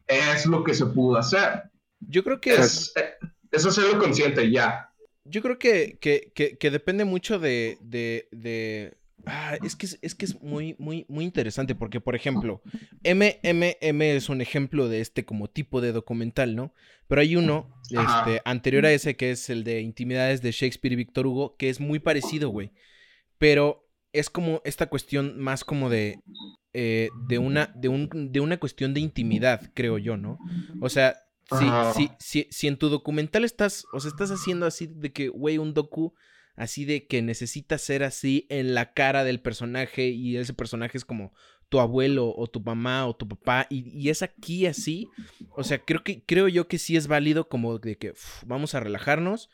[0.07, 1.63] es lo que se pudo hacer.
[2.01, 2.93] Yo creo que es...
[2.97, 3.15] Eh,
[3.51, 4.91] eso es lo consciente, ya.
[5.25, 10.41] Yo creo que, que, que, depende mucho de, de, Ah, es que es, que es
[10.41, 12.63] muy, muy, muy interesante porque, por ejemplo,
[13.05, 16.73] MMM es un ejemplo de este como tipo de documental, ¿no?
[17.09, 20.97] Pero hay uno este, anterior a ese que es el de Intimidades de Shakespeare y
[20.97, 22.73] Víctor Hugo, que es muy parecido, güey.
[23.39, 26.21] Pero es como esta cuestión más como de,
[26.73, 30.39] eh, de, una, de, un, de una cuestión de intimidad, creo yo, ¿no?
[30.81, 31.17] O sea,
[31.95, 35.59] si, si, si, en tu documental estás, o sea, estás haciendo así de que, güey,
[35.59, 36.15] un docu
[36.59, 41.05] así de que necesitas ser así en la cara del personaje y ese personaje es
[41.05, 41.33] como
[41.69, 45.09] tu abuelo o tu mamá o tu papá y, es aquí así,
[45.51, 48.15] o sea, creo que creo yo que sí es válido como de que
[48.47, 49.51] vamos a relajarnos,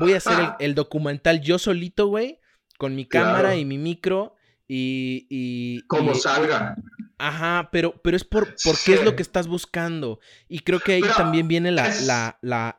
[0.00, 2.40] voy a hacer el, documental yo solito, güey,
[2.78, 4.34] con mi cámara y mi micro
[4.66, 5.26] y...
[5.30, 6.76] y como salga.
[7.18, 8.54] Ajá, pero, pero es por,
[8.84, 10.20] qué es lo que estás buscando.
[10.48, 12.78] Y creo que ahí también viene la, la, la,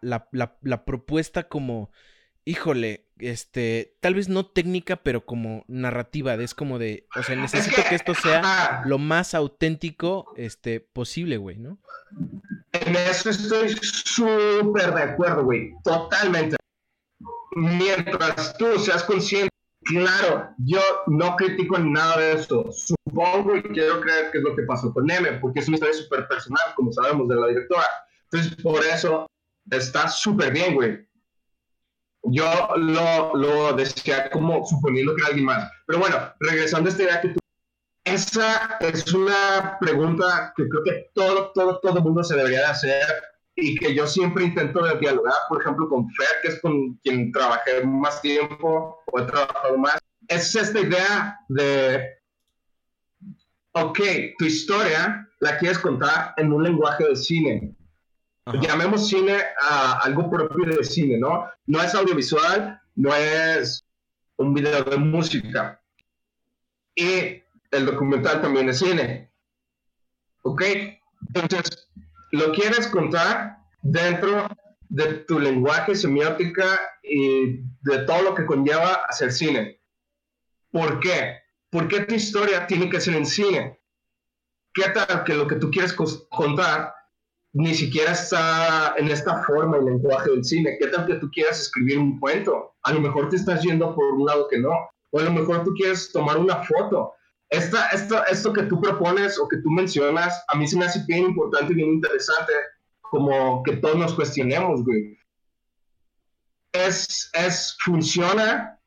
[0.61, 1.91] la, propuesta como,
[2.45, 7.81] híjole, este, tal vez no técnica, pero como narrativa, es como de, o sea, necesito
[7.87, 11.79] que, esto sea lo más auténtico, este, posible, güey, ¿no?
[12.71, 16.55] En eso estoy súper de acuerdo, güey, totalmente.
[17.55, 19.49] Mientras tú seas consciente
[19.89, 22.69] Claro, yo no critico nada de esto.
[22.71, 25.95] Supongo y quiero creer que es lo que pasó con Neme, porque es una historia
[25.95, 27.87] súper personal, como sabemos, de la directora.
[28.25, 29.25] Entonces, por eso
[29.71, 31.07] está súper bien, güey.
[32.31, 32.45] Yo
[32.77, 35.71] lo, lo decía como suponiendo que era alguien más.
[35.85, 37.39] Pero bueno, regresando a esta idea que tú...
[38.05, 42.65] Esa es una pregunta que creo que todo, todo, todo el mundo se debería de
[42.65, 43.05] hacer
[43.55, 47.83] y que yo siempre intento dialogar, por ejemplo, con Fer, que es con quien trabajé
[47.85, 52.19] más tiempo o he trabajado más, es esta idea de,
[53.73, 53.99] ok,
[54.37, 57.75] tu historia la quieres contar en un lenguaje de cine.
[58.53, 61.49] Llamemos cine a algo propio de cine, ¿no?
[61.67, 63.85] No es audiovisual, no es
[64.37, 65.81] un video de música.
[66.95, 69.31] Y el documental también es cine.
[70.43, 70.63] ¿Ok?
[71.33, 71.89] Entonces,
[72.31, 74.47] lo quieres contar dentro
[74.89, 79.81] de tu lenguaje, semiótica y de todo lo que conlleva hacer cine.
[80.71, 81.39] ¿Por qué?
[81.69, 83.79] ¿Por qué tu historia tiene que ser en cine?
[84.73, 86.93] ¿Qué tal que lo que tú quieres contar
[87.59, 90.77] ni siquiera está en esta forma el lenguaje del cine?
[90.79, 92.75] ¿Qué tal que tú quieras escribir un cuento?
[92.83, 94.71] A lo mejor te estás yendo por un lado que no.
[95.11, 97.13] O a lo mejor tú quieres tomar una foto
[97.49, 101.03] esta, esto, esto que tú propones o que tú mencionas, a mí se me hace
[101.07, 102.53] bien importante y bien interesante,
[103.01, 105.17] como que todos nos cuestionemos, güey.
[106.71, 108.79] Es, es, funciona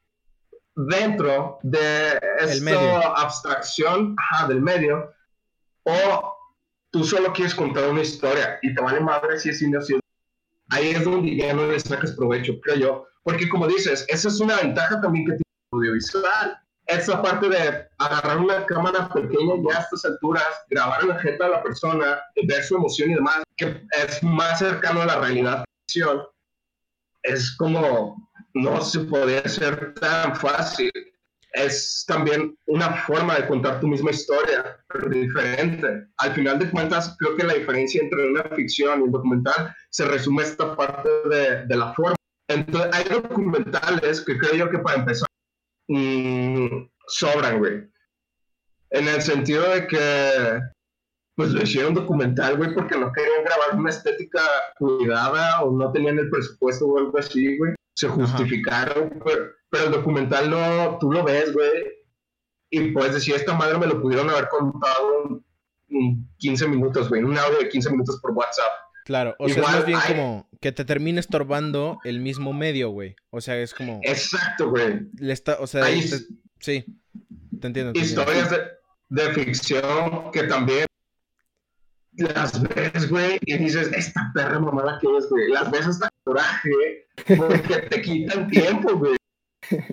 [0.76, 4.14] dentro de esta abstracción
[4.48, 5.12] del medio,
[5.82, 6.34] o
[6.92, 9.98] tú solo quieres contar una historia y te vale madre si es cine o si
[10.70, 13.06] Ahí es donde ya no le sacas provecho, creo yo.
[13.24, 17.88] Porque como dices, esa es una ventaja también que tiene el audiovisual esa parte de
[17.98, 22.64] agarrar una cámara pequeña ya a estas alturas, grabar la jeta de la persona, ver
[22.64, 25.64] su emoción y demás, que es más cercano a la realidad
[27.22, 30.90] es como no se podría ser tan fácil.
[31.52, 36.06] Es también una forma de contar tu misma historia, pero diferente.
[36.16, 40.06] Al final de cuentas, creo que la diferencia entre una ficción y un documental se
[40.06, 42.16] resume esta parte de, de la forma.
[42.48, 45.28] Entonces, hay documentales que creo yo que para empezar
[45.88, 47.82] Mm, sobran, güey.
[48.90, 50.60] En el sentido de que,
[51.36, 54.42] pues lo hicieron documental, güey, porque no querían grabar una estética
[54.78, 57.74] cuidada o no tenían el presupuesto o algo así, güey.
[57.94, 61.70] Se justificaron, pero, el documental no, tú lo ves, güey.
[62.70, 65.42] Y puedes decir, esta madre me lo pudieron haber contado
[65.88, 68.72] en 15 minutos, güey, un audio de 15 minutos por WhatsApp.
[69.04, 73.16] Claro, o sea, es más bien como que te termine estorbando el mismo medio, güey.
[73.30, 74.00] O sea, es como.
[74.02, 75.00] Exacto, güey.
[75.18, 75.84] Le está, o sea,
[76.60, 76.84] sí,
[77.60, 77.98] te entiendo.
[77.98, 78.50] historias
[79.08, 80.86] De, ficción que también
[82.12, 85.48] las ves, güey, y dices, esta perra mamada que es, güey.
[85.48, 87.06] Las ves hasta coraje,
[87.36, 89.16] porque te quitan tiempo, güey.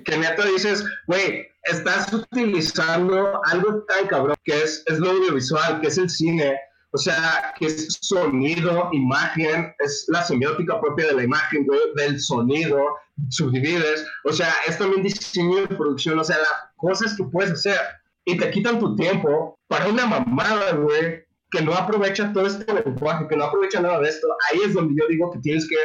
[0.03, 5.87] Que neta dices, güey, estás utilizando algo tan cabrón que es, es lo audiovisual, que
[5.87, 6.57] es el cine
[6.91, 12.19] o sea, que es sonido, imagen, es la semiótica propia de la imagen, güey, del
[12.19, 12.83] sonido,
[13.29, 14.05] subdivides.
[14.23, 17.79] O sea, es también diseño de producción, o sea, las cosas que puedes hacer
[18.25, 23.27] y te quitan tu tiempo para una mamada, güey, que no aprovecha todo este lenguaje,
[23.27, 24.27] que no aprovecha nada de esto.
[24.49, 25.75] Ahí es donde yo digo que tienes que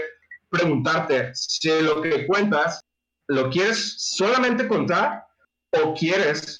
[0.51, 2.85] preguntarte si lo que cuentas
[3.29, 5.25] lo quieres solamente contar
[5.83, 6.59] o quieres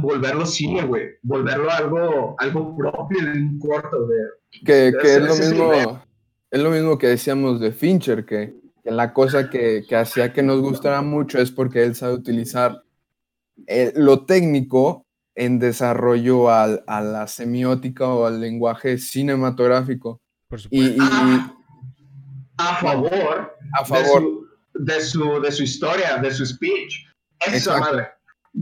[0.00, 1.10] volverlo cine, güey.
[1.22, 4.06] Volverlo algo, algo propio de un corto.
[4.06, 4.16] De,
[4.64, 6.02] que, es lo mismo.
[6.50, 8.54] Es lo mismo que decíamos de Fincher, que,
[8.84, 12.84] la cosa que, hacía que nos gustara mucho es porque él sabe utilizar
[13.66, 15.04] eh, lo técnico
[15.34, 20.20] en desarrollo a la semiótica o al lenguaje cinematográfico.
[20.48, 21.02] Por supuesto.
[21.02, 21.55] Y,
[22.58, 24.46] a favor, a favor.
[24.74, 27.06] De, su, de, su, historia, de su speech.
[27.40, 28.08] Esa madre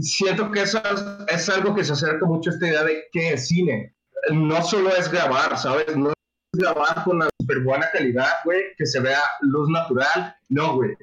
[0.00, 0.82] siento que eso
[1.28, 3.94] es, algo que se acerca mucho a esta idea de que es cine
[4.32, 5.96] no solo es grabar, ¿sabes?
[5.96, 10.34] No es grabar con las súper buena calidad, güey, que se vea luz natural.
[10.48, 10.96] No, güey,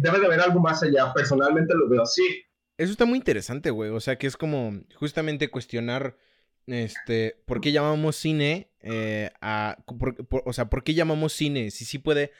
[0.00, 1.12] debe de haber algo más allá.
[1.14, 2.44] Personalmente lo veo así.
[2.78, 3.90] Eso está muy interesante, güey.
[3.90, 6.16] O sea, que es como justamente cuestionar,
[6.66, 9.78] este, ¿por qué llamamos cine eh, a...
[10.44, 11.70] o sea, ¿por qué llamamos cine?
[11.70, 12.32] Si sí puede...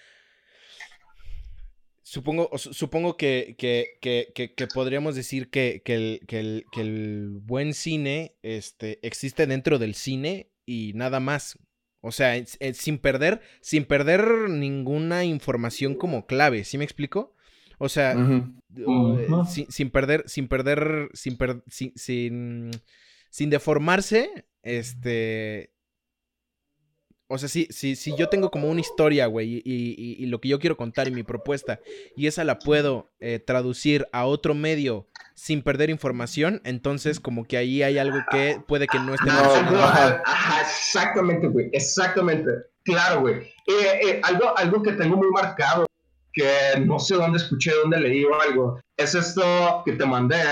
[2.03, 8.37] Supongo, supongo que, que, que, que, podríamos decir que, el, el, que, el, buen cine
[8.43, 11.59] este, existe dentro del cine y nada más.
[12.01, 12.41] O sea,
[12.74, 17.35] sin perder, sin perder ninguna información como clave, ¿sí me explico?
[17.79, 18.14] O sea,
[19.49, 22.70] sin, perder, sin perder, sin, sin, sin,
[23.45, 25.70] deformarse, este,
[27.28, 30.59] o sea, si, si, si yo tengo como una historia, güey, y, lo que yo
[30.59, 31.80] quiero contar y mi propuesta,
[32.16, 37.57] y esa la puedo eh, traducir a otro medio sin perder información, entonces como que
[37.57, 42.51] ahí hay algo que puede que no esté Ajá, exactamente, güey, exactamente.
[42.84, 43.34] Claro, güey.
[43.66, 45.87] Eh, eh, algo, algo que tengo muy marcado
[46.32, 50.43] que no sé dónde escuché, dónde leí o algo, es esto que te mandé,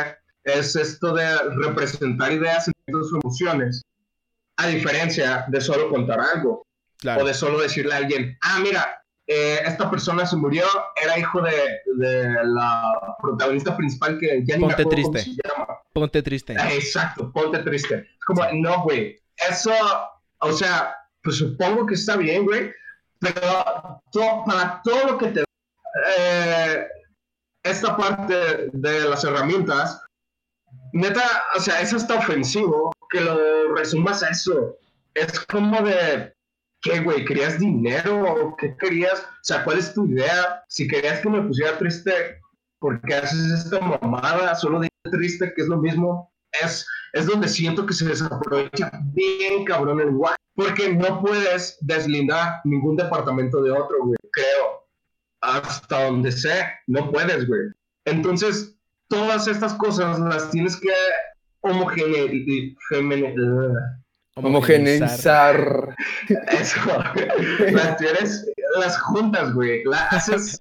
[0.43, 1.27] es esto de
[1.63, 3.83] representar ideas, emociones,
[4.57, 6.67] a diferencia de solo contar algo,
[7.05, 10.65] o de solo decirle a alguien, ah, mira, eh, esta persona se murió,
[11.03, 15.19] era hijo de, de la protagonista principal que ya ni ponte triste.
[15.21, 15.67] se llama.
[15.93, 16.55] Ponte triste.
[16.59, 17.95] Ah, exacto, ponte triste.
[17.95, 19.19] Es como, no, güey,
[19.49, 19.73] eso,
[20.41, 22.71] o sea, pues supongo que está bien, güey,
[23.19, 24.03] pero
[24.47, 25.45] para todo lo que te
[26.19, 26.87] eh,
[27.63, 30.04] esta parte de las herramientas,
[30.95, 31.23] neta,
[31.57, 34.77] o sea, es hasta ofensivo que lo resumas a eso.
[35.15, 36.33] Es como de,
[36.81, 37.25] ¿qué, güey?
[37.25, 38.55] ¿Querías dinero?
[38.59, 39.21] ¿Qué querías?
[39.21, 40.65] O sea, ¿cuál es tu idea?
[40.69, 42.41] Si querías que me pusiera triste,
[42.79, 44.55] ¿por qué haces esta mamada?
[44.55, 46.33] Solo de triste, que es lo mismo.
[46.63, 50.37] Es, es donde siento que se desaprovecha bien cabrón el lenguaje.
[50.55, 54.85] Porque no puedes deslindar ningún departamento de otro, güey, creo
[55.45, 57.69] hasta donde sé, no puedes, güey.
[58.07, 58.74] Entonces,
[59.09, 60.93] todas estas cosas las tienes que
[61.61, 62.77] homogeneizar.
[66.49, 66.81] Eso,
[67.73, 68.47] las tienes,
[68.81, 69.85] las juntas, güey.
[69.85, 70.61] Las haces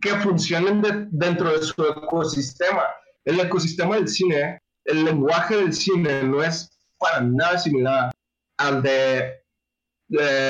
[0.00, 2.84] que funcionen dentro de su ecosistema.
[3.24, 8.10] El ecosistema del cine, el lenguaje del cine no es para nada similar
[8.58, 9.42] al de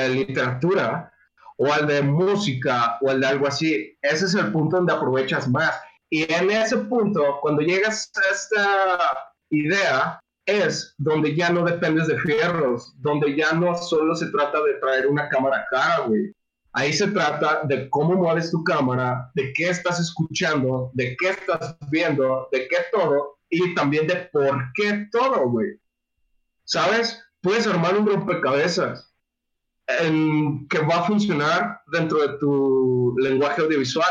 [0.08, 1.12] literatura
[1.56, 3.96] o al de música o al de algo así.
[4.00, 5.74] Ese es el punto donde aprovechas más.
[6.10, 12.18] Y en ese punto, cuando llegas a esta idea, es donde ya no dependes de
[12.20, 16.32] fierros, donde ya no solo se trata de traer una cámara cara, güey.
[16.72, 21.76] Ahí se trata de cómo mueves tu cámara, de qué estás escuchando, de qué estás
[21.90, 25.78] viendo, de qué todo, y también de por qué todo, güey.
[26.64, 27.22] ¿Sabes?
[27.42, 29.12] Puedes armar un rompecabezas,
[29.86, 34.08] que va a funcionar dentro de tu lenguaje audiovisual.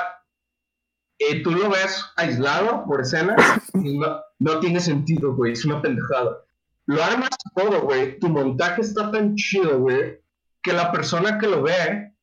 [1.19, 3.35] Y tú lo ves aislado por escena
[3.73, 6.37] y no, no tiene sentido, güey, es una pendejada.
[6.85, 10.21] Lo armas todo, güey, tu montaje está tan chido, güey,
[10.61, 12.13] que la persona que lo ve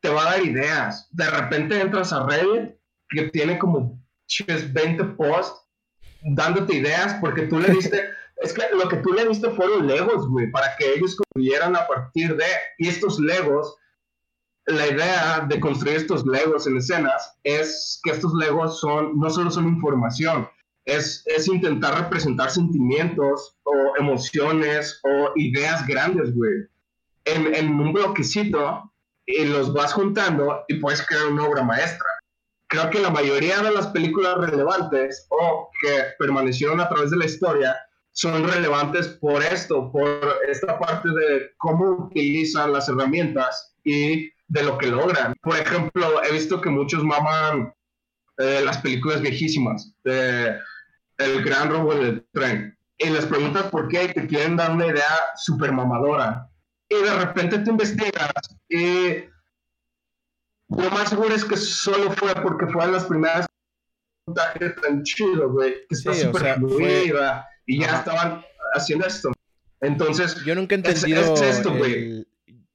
[0.00, 1.08] te va a dar ideas.
[1.10, 2.76] De repente entras a Reddit,
[3.08, 4.00] que tiene como
[4.48, 5.66] 20 posts
[6.22, 8.02] dándote ideas porque tú le diste
[8.40, 11.86] es que lo que tú le diste fueron legos, güey, para que ellos construyeran a
[11.86, 12.44] partir de.
[12.78, 13.76] Y estos legos,
[14.70, 19.50] la idea de construir estos legos en escenas es que estos legos son, no solo
[19.50, 20.48] son información,
[20.84, 26.66] es, es intentar representar sentimientos o emociones o ideas grandes, güey,
[27.24, 28.90] en, en un bloquecito
[29.26, 32.06] y los vas juntando y puedes crear una obra maestra.
[32.68, 37.26] Creo que la mayoría de las películas relevantes o que permanecieron a través de la
[37.26, 37.76] historia
[38.12, 44.76] son relevantes por esto, por esta parte de cómo utilizan las herramientas y de lo
[44.78, 45.34] que logran.
[45.42, 47.72] Por ejemplo, he visto que muchos maman
[48.38, 50.58] eh, las películas viejísimas de
[51.18, 54.86] El Gran Robo del Tren y les preguntas por qué y te quieren dar una
[54.86, 56.48] idea súper mamadora.
[56.88, 58.32] Y de repente te investigas
[58.68, 59.24] y
[60.68, 63.46] lo más seguro es que solo fue porque fueron las primeras
[64.26, 68.44] montajes tan chido, güey, que está súper fluida y ya estaban
[68.74, 69.30] haciendo esto.
[69.80, 71.36] Entonces, yo nunca he entendido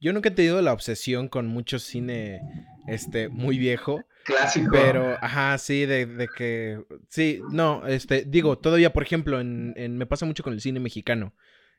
[0.05, 2.39] yo nunca he entendido la obsesión con mucho cine
[2.87, 4.03] este muy viejo.
[4.23, 4.69] Clásico.
[4.71, 6.79] Pero, ajá, sí, de, que.
[7.09, 11.33] Sí, no, este, digo, todavía, por ejemplo, en, me pasa mucho con el cine mexicano.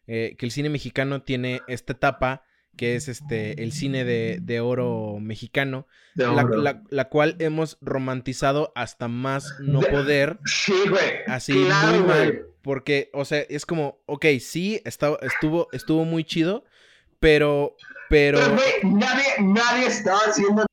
[0.08, 2.42] Eh, que el cine mexicano tiene esta etapa
[2.76, 9.80] que es este el cine de, oro mexicano, La, cual hemos romantizado hasta más no
[9.82, 10.40] poder.
[10.46, 11.22] Sí, güey.
[11.28, 12.42] Así muy mal.
[12.60, 16.64] Porque, o sea, es como, ok, sí, estaba, estuvo, estuvo muy chido,
[17.20, 17.76] pero
[18.08, 18.38] Pero.
[18.38, 20.64] güey, nadie, nadie estaba haciendo.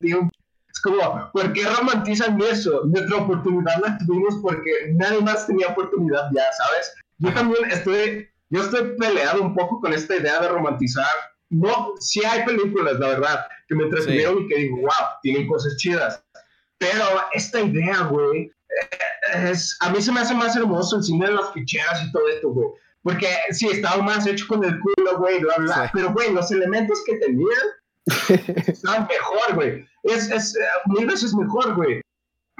[0.00, 2.82] Es como, ¿por qué romantizan eso?
[2.84, 6.94] Nuestra oportunidad la tuvimos porque nadie más tenía oportunidad ya, ¿sabes?
[7.18, 11.06] Yo también estoy, yo estoy peleado un poco con esta idea de romantizar.
[11.50, 14.90] No, sí hay películas, la verdad, que me entretuvieron y que digo, wow,
[15.22, 16.22] tienen cosas chidas.
[16.78, 21.26] Pero esta idea, güey, eh, es, a mí se me hace más hermoso el cine
[21.26, 22.68] de las ficheras y todo esto, güey.
[23.04, 25.90] Porque sí, estaba más hecho con el culo, güey, bla, bla.
[25.92, 27.66] Pero, güey, los elementos que tenían
[28.66, 29.86] estaban mejor, güey.
[30.02, 32.00] Es, es eh, mil veces mejor, güey.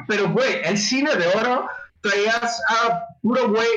[0.07, 1.67] Pero, güey, el cine de oro
[2.03, 3.69] traías a puro güey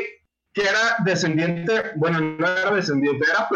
[0.54, 3.48] que era descendiente, bueno, no era descendiente, era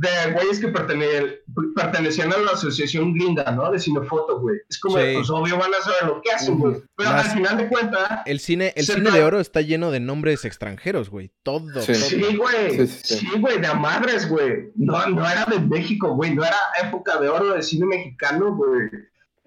[0.00, 3.70] de güeyes que pertenecían a la asociación gringa, ¿no?
[3.70, 4.56] De cinefoto, güey.
[4.70, 6.76] Es como, pues obvio van a saber lo que hacen, güey.
[6.96, 8.22] Pero al final de cuentas...
[8.24, 11.30] El cine, el cine de oro está lleno de nombres extranjeros, güey.
[11.42, 12.86] Todo, Sí, güey.
[12.86, 14.70] Sí, güey, de amadres, güey.
[14.74, 16.34] No, no era de México, güey.
[16.34, 18.88] No era época de oro del cine mexicano, güey.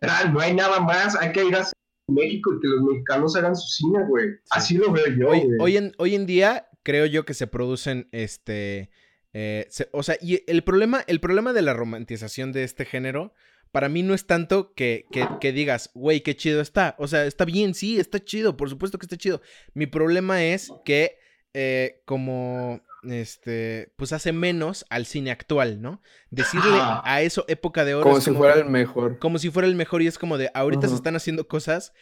[0.01, 1.16] Era, no hay nada más.
[1.16, 1.68] Hay que ir a
[2.10, 4.28] México y que los mexicanos hagan su cine, güey.
[4.51, 8.08] Así lo veo yo, hoy, Hoy en, hoy en día creo yo que se producen,
[8.12, 8.91] este
[9.34, 13.34] eh, o sea, y el problema, el problema de la romantización de este género,
[13.71, 15.07] para mí no es tanto que,
[15.39, 16.95] que, digas, güey, qué chido está.
[16.99, 19.41] O sea, está bien, sí, está chido, por supuesto que está chido.
[19.73, 21.17] Mi problema es que
[21.55, 26.01] eh, como este, pues hace menos al cine actual, ¿no?
[26.29, 28.03] Decirle a eso época de oro.
[28.03, 29.17] Como si fuera el mejor.
[29.17, 31.93] Como si fuera el mejor y es como de, ahorita se están haciendo cosas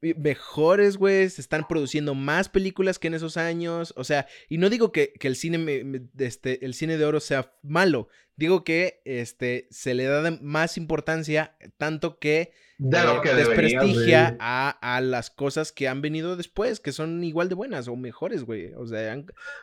[0.00, 4.70] mejores, güey, se están produciendo más películas que en esos años, o sea, y no
[4.70, 9.94] digo que, el cine este, el cine de oro sea malo, digo que este se
[9.94, 16.80] le da más importancia tanto que, eh, desprestigia a, las cosas que han venido después,
[16.80, 18.72] que son igual de buenas o mejores, güey.
[18.74, 19.12] O sea,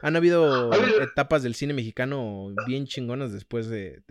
[0.02, 0.72] han, habido
[1.04, 4.02] etapas del cine mexicano bien chingonas después de...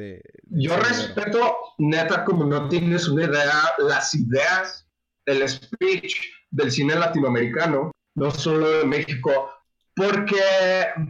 [0.50, 4.86] yo respeto, neta, como no tienes una idea, las ideas
[5.26, 6.16] el speech
[6.50, 9.50] del cine latinoamericano, no solo de México,
[9.94, 10.40] porque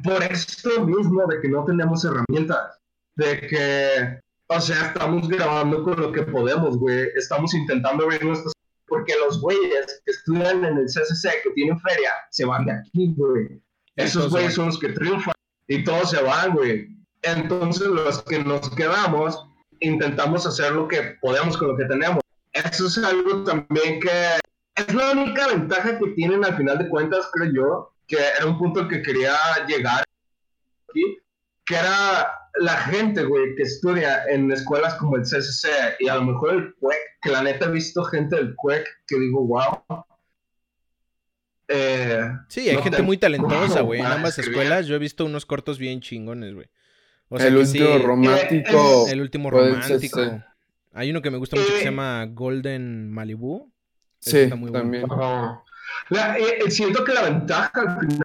[0.03, 2.79] por esto mismo de que no tenemos herramientas,
[3.17, 8.53] de que, o sea, estamos grabando con lo que podemos, güey, estamos intentando ver nuestros...
[8.87, 13.15] Porque los güeyes que estudian en el CCC, que tienen feria, se van de aquí,
[13.17, 13.63] güey.
[13.95, 15.35] Esos güeyes son los que triunfan
[15.69, 16.89] y todos se van, güey.
[17.23, 19.47] Entonces los que nos quedamos,
[19.79, 22.21] intentamos hacer lo que podemos con lo que tenemos
[22.53, 24.11] eso es algo también que
[24.77, 28.59] es la única ventaja que tienen al final de cuentas, creo yo, que era un
[28.59, 29.35] punto al que quería
[29.67, 30.05] llegar
[30.89, 31.19] aquí,
[31.65, 36.23] que era la gente, güey, que estudia en escuelas como el CCC y a lo
[36.25, 40.05] mejor el CUEC, que la neta he visto gente del CUEC que digo, wow.
[41.69, 44.87] Eh, sí, hay gente muy talentosa, güey, en ambas escuelas.
[44.87, 46.69] Yo he visto unos cortos bien chingones, güey.
[47.31, 50.43] el, último romántico, el último romántico.
[50.93, 53.73] Hay uno que me gusta mucho que se llama Golden Malibu.
[54.19, 55.07] Sí, también.
[56.11, 58.23] Eh, eh, siento que la ventaja al final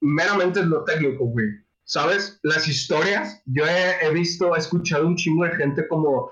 [0.00, 1.46] meramente es lo técnico, güey.
[1.84, 2.38] ¿Sabes?
[2.42, 6.30] Las historias, yo he, visto, he escuchado un chingo de gente como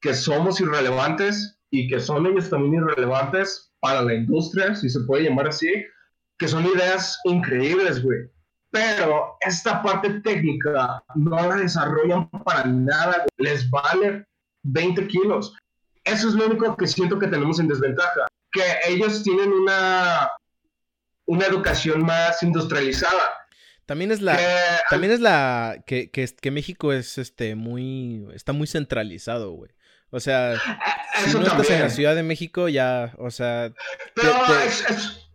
[0.00, 5.24] que somos irrelevantes y que son ellos también irrelevantes para la industria, si se puede
[5.24, 5.70] llamar así,
[6.38, 8.18] que son ideas increíbles, güey.
[8.70, 14.26] Pero esta parte técnica no la desarrollan para nada, les vale
[14.64, 15.54] 20 kilos.
[16.04, 20.28] Eso es lo único que siento que tenemos en desventaja, que ellos tienen una,
[21.26, 23.46] una educación más industrializada.
[23.86, 24.38] También es la,
[24.88, 29.70] también es la que, que, México es este muy, está muy centralizado, güey.
[30.10, 30.56] O sea,
[31.26, 33.72] si no estás en la Ciudad de México, ya, o sea,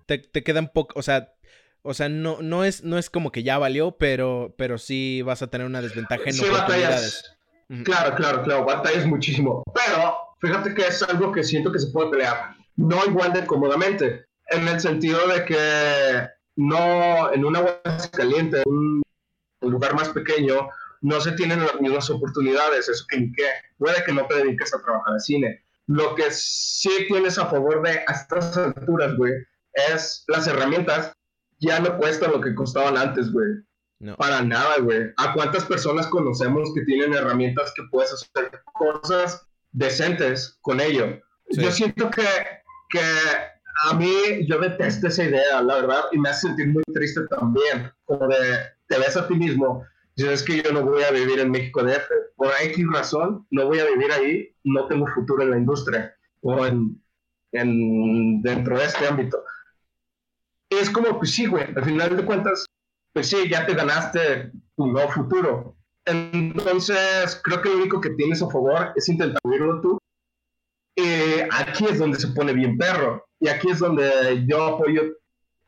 [0.06, 1.34] te, te, quedan poco, o sea,
[1.82, 5.41] o sea, no, no es, no es como que ya valió, pero, pero sí vas
[5.41, 7.39] a tener una desventaja en oportunidades.
[7.84, 9.64] Claro, claro, claro, batallas muchísimo.
[9.74, 12.56] Pero fíjate que es algo que siento que se puede pelear.
[12.76, 14.26] No igual de cómodamente.
[14.48, 17.64] En el sentido de que no en una
[18.12, 19.04] caliente, en un
[19.62, 20.70] lugar más pequeño,
[21.02, 22.90] no se tienen las mismas oportunidades.
[22.90, 23.48] Eso que qué.
[23.78, 25.64] Puede que no te dediques a trabajar al cine.
[25.86, 29.34] Lo que sí tienes a favor de a estas alturas, güey,
[29.74, 31.14] es las herramientas
[31.60, 33.48] ya no cuestan lo que costaban antes, güey.
[34.00, 34.16] No.
[34.16, 35.12] Para nada, güey.
[35.18, 41.20] ¿A cuántas personas conocemos que tienen herramientas que puedes hacer cosas decentes con ello?
[41.50, 42.26] Yo siento que,
[42.90, 43.02] que
[43.84, 47.92] a mí, yo detesto esa idea, la verdad, y me hace sentir muy triste también,
[48.06, 48.38] como de,
[48.88, 49.86] te ves a ti mismo,
[50.16, 53.80] dices que yo no voy a vivir en México DF, por X razón, no voy
[53.80, 57.02] a vivir ahí, no tengo futuro en la industria, o en,
[57.54, 59.44] en dentro de este ámbito.
[60.70, 62.66] Y es como, pues sí, güey, al final de cuentas,
[63.20, 65.76] pues sí, ya te ganaste tu nuevo futuro.
[66.06, 70.00] Entonces, creo que lo único que tienes a favor es intentar oírlo tú.
[70.96, 73.26] Y aquí es donde se pone bien perro.
[73.41, 75.02] Y aquí es donde yo apoyo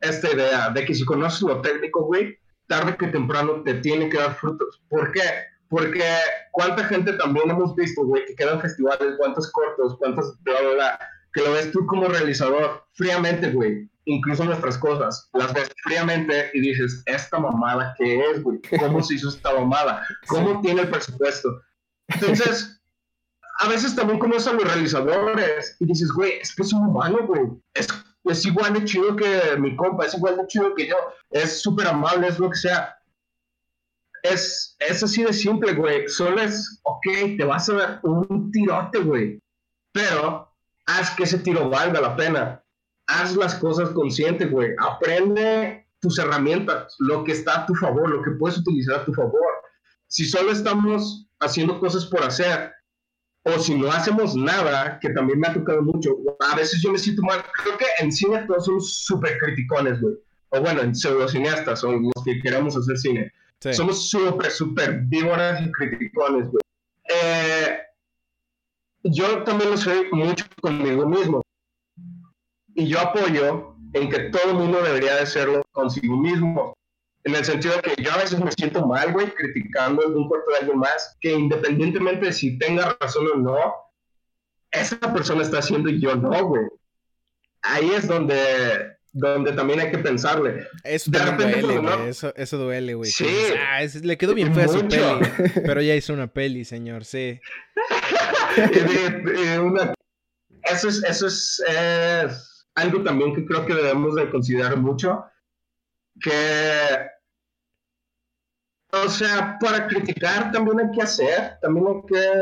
[0.00, 2.38] esta idea de que si conoces lo técnico, güey,
[2.68, 4.82] tarde que temprano te tiene que dar frutos.
[4.88, 5.20] ¿Por qué?
[5.68, 6.04] Porque
[6.52, 10.98] cuánta gente también hemos visto, güey, que quedan festivales, cuántos cortos, cuántos bla, bla, bla,
[11.32, 13.88] que lo ves tú como realizador fríamente, güey.
[14.04, 18.60] Incluso nuestras cosas, las ves fríamente y dices, ¿esta mamada qué es, güey?
[18.80, 20.06] ¿Cómo se hizo esta mamada?
[20.26, 21.60] ¿Cómo tiene el presupuesto?
[22.08, 22.80] Entonces,
[23.60, 27.18] a veces también conoces a los realizadores y dices, güey, es que es un humano,
[27.26, 27.42] güey.
[27.74, 27.86] Es,
[28.24, 30.96] es igual de chido que mi compa, es igual de chido que yo.
[31.30, 32.96] Es súper amable, es lo que sea
[34.22, 36.08] es, es así de simple, güey.
[36.08, 39.40] Solo es, ok, te vas a dar un tirote, güey.
[39.92, 40.51] Pero
[40.86, 42.62] haz que ese tiro valga la pena.
[43.06, 44.70] Haz las cosas conscientes, güey.
[44.78, 49.12] Aprende tus herramientas, lo que está a tu favor, lo que puedes utilizar a tu
[49.12, 49.52] favor.
[50.08, 52.72] Si solo estamos haciendo cosas por hacer,
[53.44, 56.98] o si no hacemos nada, que también me ha tocado mucho, a veces yo me
[56.98, 57.42] siento mal.
[57.62, 60.14] Creo que en cine todos somos súper criticones, güey.
[60.50, 63.32] O bueno, en pseudocineastas, o los que queramos hacer cine
[63.70, 66.62] somos súper, súper víboras y criticones, güey.
[67.04, 67.78] Eh,
[69.04, 71.42] yo también lo soy mucho conmigo mismo.
[72.74, 76.74] Y yo apoyo en que todo el mundo debería de serlo consigo mismo.
[77.24, 80.50] En el sentido de que yo a veces me siento mal, güey, criticando un cuerpo
[80.50, 83.74] de alguien más, que independientemente de si tenga razón o no,
[84.70, 86.66] esa persona está haciendo y yo no, güey.
[87.62, 90.66] Ahí es donde donde también hay que pensarle.
[90.84, 92.08] Eso duele, güey.
[92.08, 93.10] Eso, eso, duele, güey.
[93.10, 93.28] Sí.
[93.58, 95.02] Ah, le quedó bien fea su peli.
[95.66, 97.40] Pero ya hizo una peli, señor, sí.
[100.64, 101.62] Eso es, eso es
[102.74, 105.24] algo también que creo que debemos de considerar mucho.
[106.20, 107.10] Que,
[108.92, 112.32] o sea, para criticar también hay que hacer, también hay que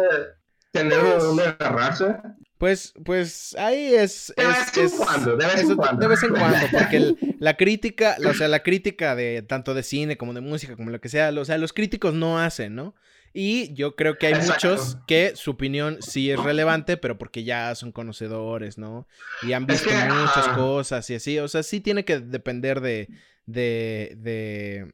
[0.72, 2.16] tener pues donde agarrarse.
[2.60, 4.34] Pues, pues ahí es.
[4.36, 6.00] De vez en cuando, de vez en cuando.
[6.02, 10.18] De vez en cuando, porque la crítica, o sea, la crítica de tanto de cine
[10.18, 12.94] como de música, como lo que sea, o sea, los críticos no hacen, ¿no?
[13.32, 17.74] Y yo creo que hay muchos que su opinión sí es relevante, pero porque ya
[17.76, 19.08] son conocedores, ¿no?
[19.42, 21.38] Y han visto muchas cosas y así.
[21.38, 23.08] O sea, sí tiene que depender de.
[23.46, 24.16] de.
[24.18, 24.92] de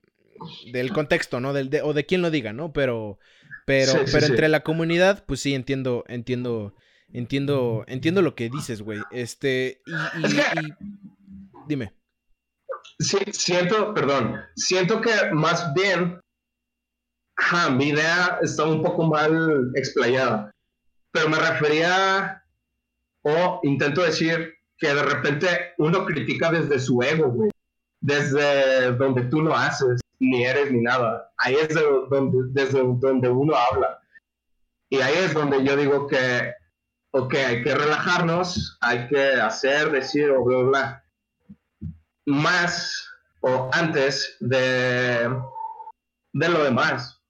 [0.71, 1.53] del contexto, ¿no?
[1.53, 2.73] Del, de, o de quién lo diga, ¿no?
[2.73, 3.19] Pero.
[3.65, 6.73] Pero, pero entre la comunidad, pues sí entiendo, entiendo
[7.13, 9.01] Entiendo, entiendo lo que dices, güey.
[9.11, 10.75] Este, y,
[11.67, 11.93] dime.
[12.99, 16.21] Sí, siento, perdón, siento que más bien,
[17.73, 20.51] mi idea está un poco mal explayada,
[21.11, 22.43] pero me refería,
[23.23, 27.51] o intento decir, que de repente uno critica desde su ego, güey,
[28.01, 31.31] desde donde tú no haces, ni eres ni nada.
[31.39, 31.75] Ahí es
[32.11, 34.01] donde, desde donde uno habla.
[34.89, 36.55] Y ahí es donde yo digo que
[37.17, 41.05] ok, hay que relajarnos, hay que hacer, decir o bla, bla,
[42.27, 43.09] más
[43.41, 45.29] o antes de,
[46.33, 47.23] de lo demás.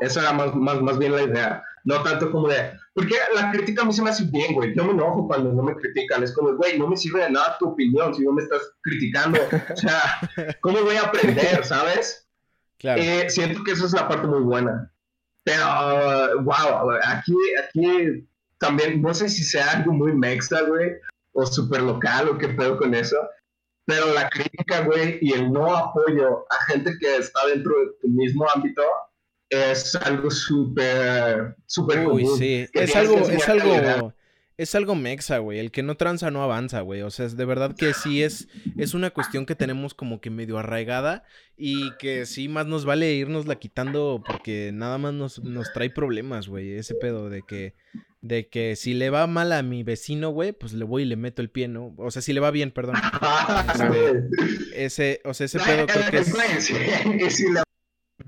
[0.00, 1.62] Esa era más, más, más bien la idea.
[1.84, 4.74] No tanto como de, porque la crítica a mí se me hace bien, güey.
[4.74, 6.22] Yo me enojo cuando no me critican.
[6.22, 9.40] Es como, güey, no me sirve de nada tu opinión si no me estás criticando.
[9.72, 10.00] O sea,
[10.60, 12.26] ¿cómo voy a aprender, sabes?
[12.78, 13.00] Claro.
[13.00, 14.92] Eh, siento que esa es la parte muy buena.
[15.44, 18.26] Pero, wow, aquí, aquí
[18.58, 20.92] también, no sé si sea algo muy mexa, güey,
[21.32, 23.16] o súper local o qué pedo con eso,
[23.84, 28.08] pero la crítica, güey, y el no apoyo a gente que está dentro de tu
[28.08, 28.82] mismo ámbito
[29.48, 34.12] es algo súper, súper Uy, sí, es algo, es algo,
[34.58, 35.58] es algo mexa, güey.
[35.58, 37.02] El que no tranza no avanza, güey.
[37.02, 40.30] O sea, es de verdad que sí es, es una cuestión que tenemos como que
[40.30, 41.24] medio arraigada
[41.56, 45.90] y que sí más nos vale irnos la quitando porque nada más nos, nos trae
[45.90, 46.72] problemas, güey.
[46.72, 47.74] Ese pedo de que,
[48.26, 51.16] de que si le va mal a mi vecino, güey, pues le voy y le
[51.16, 51.94] meto el pie, ¿no?
[51.98, 52.96] O sea, si le va bien, perdón.
[54.76, 57.40] Este, ese, o sea, ese pedo creo que es...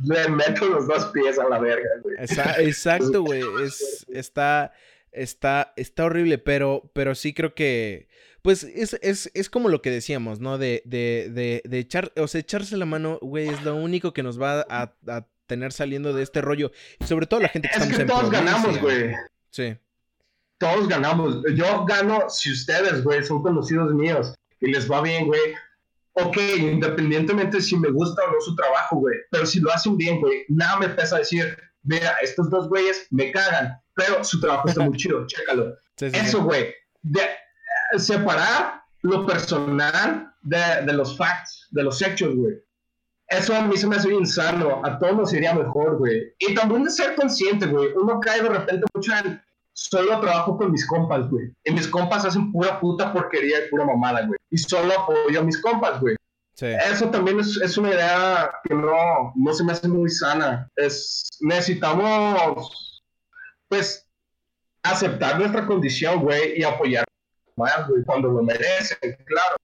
[0.03, 2.17] le, meto los dos pies a la verga, güey.
[2.67, 3.43] exacto, güey.
[3.65, 4.73] Es, está,
[5.13, 8.09] está, está horrible, pero, pero sí creo que...
[8.43, 10.59] Pues es, es, es como lo que decíamos, ¿no?
[10.59, 14.23] De, de, de, de echar, o sea, echarse la mano, güey, es lo único que
[14.23, 16.71] nos va a, a tener saliendo de este rollo.
[17.01, 19.13] Y sobre todo la gente que estamos que en todos ganamos, güey.
[19.51, 19.77] Sí
[20.59, 21.43] todos ganamos.
[21.55, 25.41] Yo gano si ustedes, güey, son conocidos míos y les va bien, güey.
[26.15, 29.17] Ok, independientemente si me gusta o no su trabajo, güey.
[29.31, 33.31] Pero si lo hacen bien, güey, nada me pesa decir, mira, estos dos güeyes me
[33.31, 35.77] cagan, pero su trabajo está muy chido, chécalo.
[35.97, 36.75] Eso, güey.
[37.03, 37.21] De,
[37.97, 42.55] separar lo personal de, de, los facts, de los hechos, güey.
[43.29, 46.35] eso a mí se me hace bien sano, a todos nos iría mejor, güey.
[46.41, 47.93] Y también de ser consciente, güey.
[47.95, 49.41] Uno cae de repente mucho en
[49.79, 51.53] solo trabajo con mis compas, güey.
[51.65, 54.39] Y mis compas hacen pura puta porquería y pura mamada, güey.
[54.51, 56.17] Y solo apoyo a mis compas, güey.
[56.55, 56.67] Sí.
[56.67, 60.69] Eso también es, es, una idea que no, no se me hace muy sana.
[60.75, 63.03] Es, necesitamos,
[63.69, 64.05] pues,
[64.83, 67.05] aceptar nuestra condición, güey, y apoyar
[67.55, 69.57] más, güey, cuando lo merecen, claro.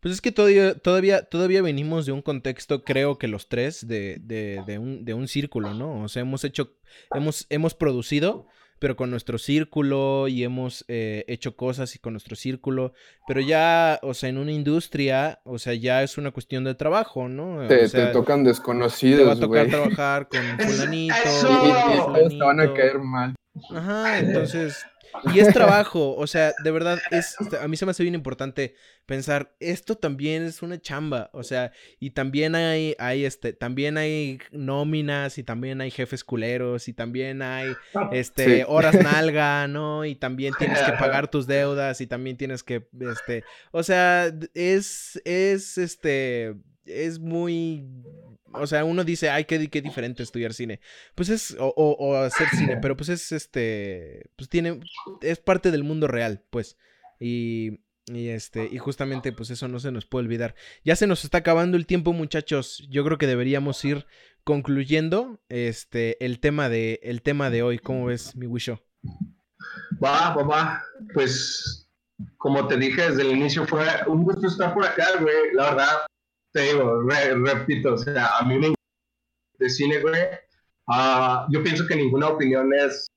[0.00, 4.18] Pues es que todavía, todavía, todavía venimos de un contexto, creo que los tres, de,
[4.20, 6.02] de, de, un, de un círculo, ¿no?
[6.02, 6.74] O sea, hemos hecho,
[7.14, 8.46] hemos, hemos producido,
[8.78, 12.92] pero con nuestro círculo y hemos eh, hecho cosas y con nuestro círculo,
[13.26, 17.28] pero ya, o sea, en una industria, o sea, ya es una cuestión de trabajo,
[17.28, 17.66] ¿no?
[17.66, 21.14] Te, tocan desconocidos, Te va a tocar trabajar con fulanito.
[22.24, 23.34] Y, te van a caer mal.
[23.70, 24.84] Ajá, entonces
[25.32, 28.74] y es trabajo, o sea, de verdad, es, a mí se me hace bien importante
[29.06, 34.38] pensar, esto también es una chamba, o sea, y también hay, hay, este, también hay
[34.50, 37.74] nóminas, y también hay jefes culeros, y también hay,
[38.12, 40.04] este, horas nalga, ¿no?
[40.04, 45.20] Y también tienes que pagar tus deudas, y también tienes que, este, o sea, es,
[45.24, 46.54] es, este,
[46.86, 47.84] es muy
[48.54, 50.80] o sea, uno dice, ay, qué, qué diferente estudiar cine.
[51.14, 54.80] Pues es, o, o, hacer cine, pero pues es este, pues tiene,
[55.20, 56.76] es parte del mundo real, pues.
[57.20, 60.54] Y, y este, y justamente, pues eso no se nos puede olvidar.
[60.84, 62.86] Ya se nos está acabando el tiempo, muchachos.
[62.90, 64.06] Yo creo que deberíamos ir
[64.44, 67.78] concluyendo este, el tema de, el tema de hoy.
[67.78, 68.82] ¿Cómo ves, mi Wisho?
[70.02, 70.84] Va, va, va.
[71.14, 71.88] Pues,
[72.36, 75.54] como te dije desde el inicio, fue un gusto estar por acá, güey.
[75.54, 76.06] La verdad,
[76.54, 78.74] te digo, repito, o sea, a mí me
[79.58, 80.22] de cine, güey.
[80.86, 83.08] Uh, yo pienso que ninguna opinión es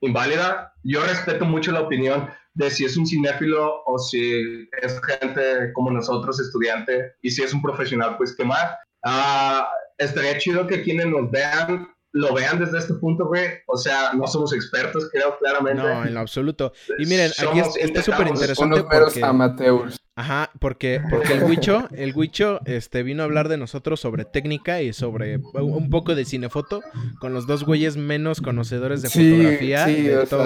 [0.00, 0.72] inválida.
[0.82, 5.90] Yo respeto mucho la opinión de si es un cinéfilo o si es gente como
[5.90, 8.74] nosotros, estudiante, y si es un profesional, pues qué más.
[9.04, 9.64] Uh,
[9.96, 13.46] estaría chido que quienes nos vean lo vean desde este punto, güey.
[13.66, 15.82] O sea, no somos expertos, creo claramente.
[15.82, 16.72] No, en lo absoluto.
[16.98, 19.24] Y miren, aquí está súper interesante porque...
[19.24, 19.98] amateurs.
[20.14, 24.82] Ajá, porque, porque el Huicho, el Huicho, este, vino a hablar de nosotros sobre técnica
[24.82, 26.82] y sobre un poco de cinefoto
[27.18, 30.44] con los dos güeyes menos conocedores de fotografía de, todo,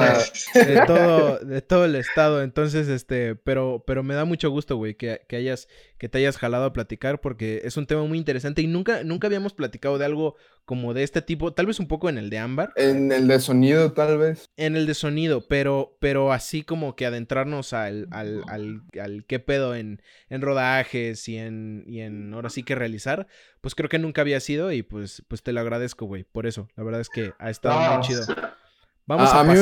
[0.54, 2.42] de, todo, de todo el estado.
[2.42, 5.66] Entonces, este, pero, pero me da mucho gusto, güey, que, que hayas,
[5.98, 9.26] que te hayas jalado a platicar porque es un tema muy interesante y nunca, nunca
[9.26, 10.36] habíamos platicado de algo
[10.66, 12.72] como de este tipo, tal vez un poco en el de ámbar.
[12.74, 14.50] En el de sonido, tal vez.
[14.56, 19.38] En el de sonido, pero, pero así como que adentrarnos al, al, al, al qué
[19.38, 23.28] pedo en, en rodajes y en, y en ahora sí que realizar,
[23.60, 26.68] pues creo que nunca había sido y pues, pues te lo agradezco, güey, por eso.
[26.74, 28.24] La verdad es que ha estado muy chido.
[29.08, 29.54] Vamos a, pasar mí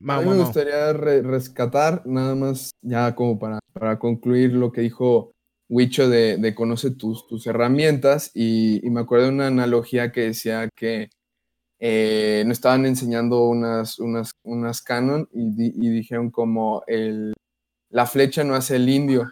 [0.00, 5.32] me me gustaría rescatar nada más ya como para, para concluir lo que dijo
[5.68, 10.68] Wicho de, de conoce tus, tus herramientas y, me acuerdo de una analogía que decía
[10.74, 11.10] que
[11.78, 17.34] eh, nos estaban enseñando unas, unas, unas Canon y, dijeron como el,
[17.90, 19.30] la flecha no hace el indio,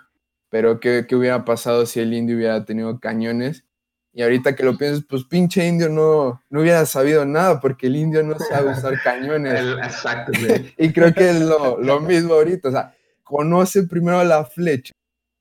[0.51, 3.65] pero ¿qué, ¿qué, hubiera pasado si el indio hubiera tenido cañones?
[4.13, 7.97] Y ahorita que lo piensas, pues pinche indio no, no hubiera sabido nada porque el
[7.97, 9.55] indio no sabe usar cañones.
[9.85, 10.33] exacto.
[10.79, 12.95] y creo que es lo, lo mismo ahorita, o sea,
[13.25, 14.93] conoce primero la flecha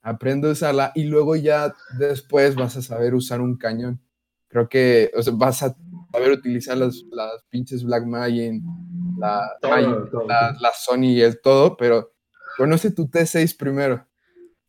[0.05, 3.99] aprende a usarla y luego ya después vas a saber usar un cañón.
[4.47, 5.75] Creo que o sea, vas a
[6.11, 8.61] saber utilizar las, las pinches Black Magic,
[9.17, 12.13] la, la, Sony y el todo, pero
[12.55, 14.07] conoce tu T6 primero.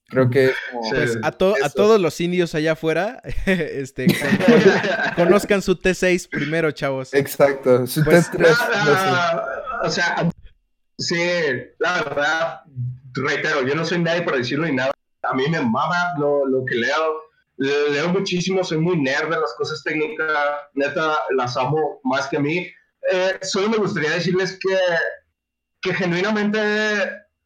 [0.09, 0.53] Creo que
[0.89, 4.07] pues a, a, todos los indios allá afuera, este,
[5.17, 7.13] conozcan su T6 primero, chavos.
[7.13, 9.47] Exacto, su pues, T3.
[9.83, 10.31] o sea,
[10.97, 11.21] sí,
[11.79, 12.61] la verdad,
[13.13, 14.93] reitero, yo no soy nadie para decirlo ni nada,
[15.29, 17.23] a mí me mama lo, lo que leo.
[17.59, 20.31] Leo muchísimo, soy muy nerd de las cosas técnicas,
[20.75, 22.69] neta, las amo más que a mí.
[23.11, 24.77] Eh, solo me gustaría decirles que,
[25.81, 26.59] que genuinamente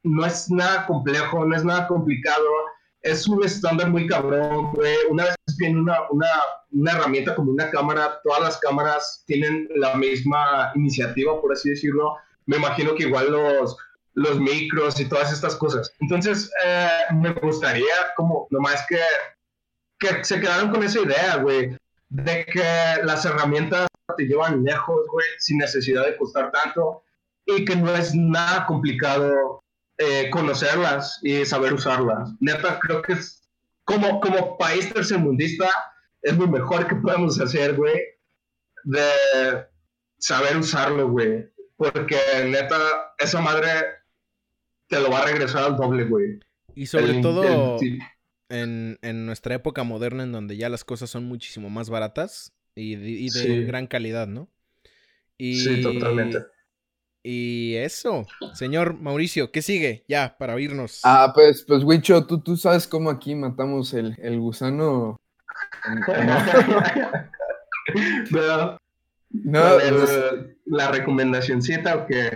[0.02, 2.44] no es nada complejo, no es nada complicado,
[3.02, 4.73] es un estándar muy cabrón,
[5.11, 6.27] Una vez viene una, una,
[6.73, 12.16] una, herramienta como una cámara, todas las cámaras tienen la misma iniciativa, por así decirlo.
[12.47, 13.77] Me imagino que igual los,
[14.15, 15.93] los micros y todas estas cosas.
[16.01, 19.01] Entonces, eh, me gustaría como nomás que,
[19.99, 21.77] que se quedaran con esa idea, güey,
[22.09, 27.03] de que las herramientas te llevan lejos, güey, sin necesidad de costar tanto
[27.47, 29.62] y que no es nada complicado
[29.99, 32.31] eh, conocerlas y saber usarlas.
[32.41, 33.49] Neta, creo que es
[33.85, 35.69] como, como país tercermundista,
[36.23, 37.99] es lo mejor que podemos hacer, güey,
[38.85, 39.11] de
[40.19, 41.51] saber usarlo, güey.
[41.77, 42.78] Porque neta,
[43.19, 43.99] esa madre
[44.91, 46.41] te lo va a regresar al doble, güey.
[46.75, 47.79] Y sobre todo,
[48.49, 53.65] en, nuestra época moderna en donde ya las cosas son muchísimo más baratas y de,
[53.65, 54.49] gran calidad, ¿no?
[55.39, 56.39] Y, sí, totalmente.
[57.23, 60.05] Y eso, señor Mauricio, ¿qué sigue?
[60.09, 61.01] Ya, para oírnos.
[61.05, 65.21] Ah, pues, pues, Wicho, ¿tú, tú sabes cómo aquí matamos el, el gusano.
[68.31, 68.79] no.
[69.33, 70.11] No, pues,
[70.67, 72.31] la recomendacióncita o qué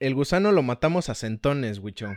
[0.00, 2.08] el gusano lo matamos a centones, Wicho.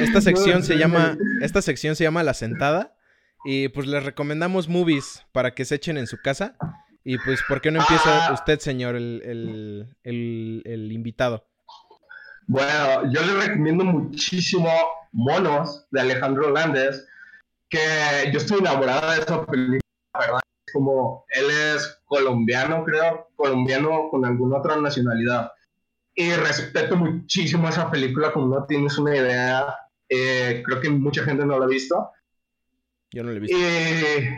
[0.00, 2.96] esta sección se llama, esta sección se llama La Sentada.
[3.44, 6.56] Y pues les recomendamos movies para que se echen en su casa.
[7.04, 8.32] Y pues, ¿por qué no empieza ah.
[8.34, 9.94] usted, señor, el,
[10.92, 11.46] invitado?
[12.46, 14.68] Bueno, yo le recomiendo muchísimo
[15.12, 17.06] Monos de Alejandro Landes,
[17.70, 17.80] que
[18.32, 19.80] yo estoy enamorada de esa película,
[20.18, 20.40] ¿verdad?
[20.72, 25.50] Como él es colombiano, creo, colombiano con alguna otra nacionalidad.
[26.14, 29.74] Y respeto muchísimo esa película, como no tienes una idea.
[30.08, 32.10] Eh, creo que mucha gente no la ha visto.
[33.12, 33.56] Yo no la he visto.
[33.56, 34.28] Y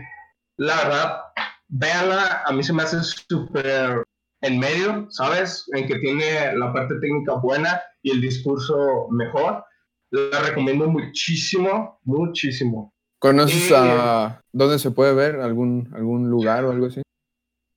[0.59, 1.21] la verdad,
[1.69, 4.05] véanla, a mí se me hace súper
[4.43, 5.65] en medio, ¿sabes?
[5.73, 9.65] En que tiene la parte técnica buena y el discurso mejor.
[10.11, 12.93] La recomiendo muchísimo, muchísimo.
[13.19, 15.41] ¿Conoces a dónde se puede ver?
[15.41, 17.03] ¿Algún, algún lugar o algo así?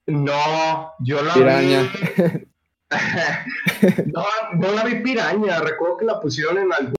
[0.08, 1.90] No, yo la Piraña.
[4.14, 5.60] no, no la vi piraña.
[5.60, 6.96] Recuerdo que la pusieron en algún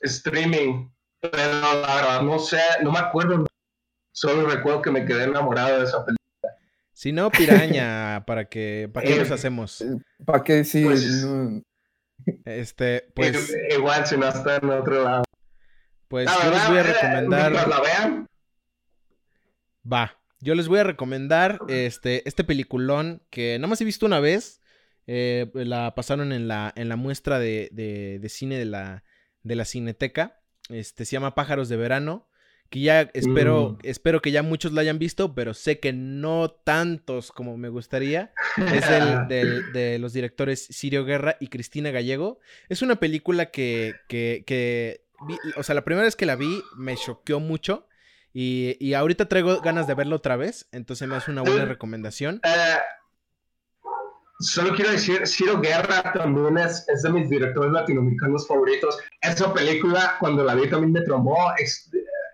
[0.00, 0.90] streaming.
[1.20, 3.46] Pero la verdad, no sé, no me acuerdo
[4.14, 6.56] Solo recuerdo que me quedé enamorado de esa película.
[6.92, 9.84] Si no, piraña, ¿para qué, para qué nos eh, hacemos?
[10.24, 10.84] ¿Para qué sí?
[10.84, 11.26] Pues,
[12.44, 13.56] este, pues...
[13.70, 15.24] Igual si no está en otro lado.
[16.06, 17.68] Pues yo les voy a recomendar...
[17.68, 18.26] la vean.
[19.92, 20.16] Va.
[20.44, 24.60] Yo les voy a recomendar este, este peliculón que nada más he visto una vez.
[25.06, 29.04] Eh, la pasaron en la, en la muestra de, de, de, cine de la,
[29.42, 30.40] de la Cineteca.
[30.68, 32.28] Este, se llama Pájaros de Verano
[32.70, 33.78] que ya espero, mm.
[33.84, 38.32] espero que ya muchos la hayan visto, pero sé que no tantos como me gustaría.
[38.56, 39.28] Es el
[39.72, 42.40] de los directores Sirio Guerra y Cristina Gallego.
[42.68, 45.04] Es una película que, que, que
[45.56, 47.86] o sea, la primera vez que la vi me choqueó mucho.
[48.36, 52.40] Y, y, ahorita traigo ganas de verlo otra vez, entonces me hace una buena recomendación.
[52.42, 52.78] Eh,
[54.40, 58.98] solo quiero decir, Ciro Guerra también es, es, de mis directores latinoamericanos favoritos.
[59.20, 61.36] Esa película, cuando la vi, también me trombó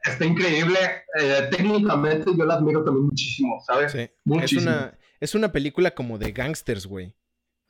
[0.05, 0.79] está increíble.
[1.21, 3.93] Eh, técnicamente yo la admiro también muchísimo, ¿sabes?
[3.93, 4.11] Sí.
[4.25, 4.61] Muchísimo.
[4.61, 7.15] Es una, es una película como de gangsters, güey.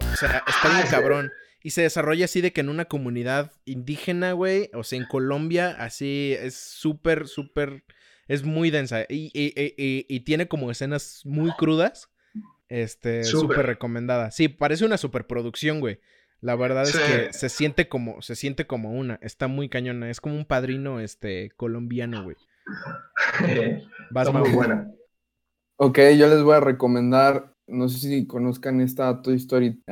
[0.01, 1.31] O sea, está bien ah, cabrón.
[1.63, 4.71] Y se desarrolla así de que en una comunidad indígena, güey.
[4.75, 7.85] O sea, en Colombia, así es súper, súper.
[8.31, 9.07] Es muy densa.
[9.09, 12.09] Y, y, tiene como escenas muy crudas.
[12.69, 14.31] Este, súper recomendada.
[14.31, 15.99] Sí, parece una superproducción, güey.
[16.41, 20.21] La verdad es que se siente como, se siente como una, está muy cañona, es
[20.21, 22.37] como un padrino este colombiano, güey.
[24.13, 24.89] Vas muy buena.
[25.77, 29.83] Ok, yo les voy a recomendar, no sé si conozcan esta Toy Story.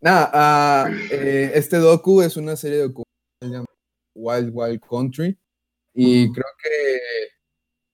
[0.00, 3.66] Nada, ah, eh, este docu es una serie de documentales
[4.14, 5.38] Wild Wild Country
[5.94, 7.00] y creo que,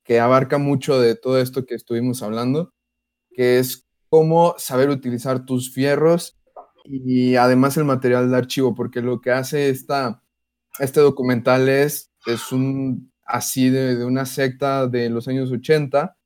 [0.05, 2.73] que abarca mucho de todo esto que estuvimos hablando,
[3.31, 6.39] que es cómo saber utilizar tus fierros
[6.85, 10.23] y además el material de archivo, porque lo que hace esta,
[10.79, 16.17] este documental es, es un así de, una secta de los años 80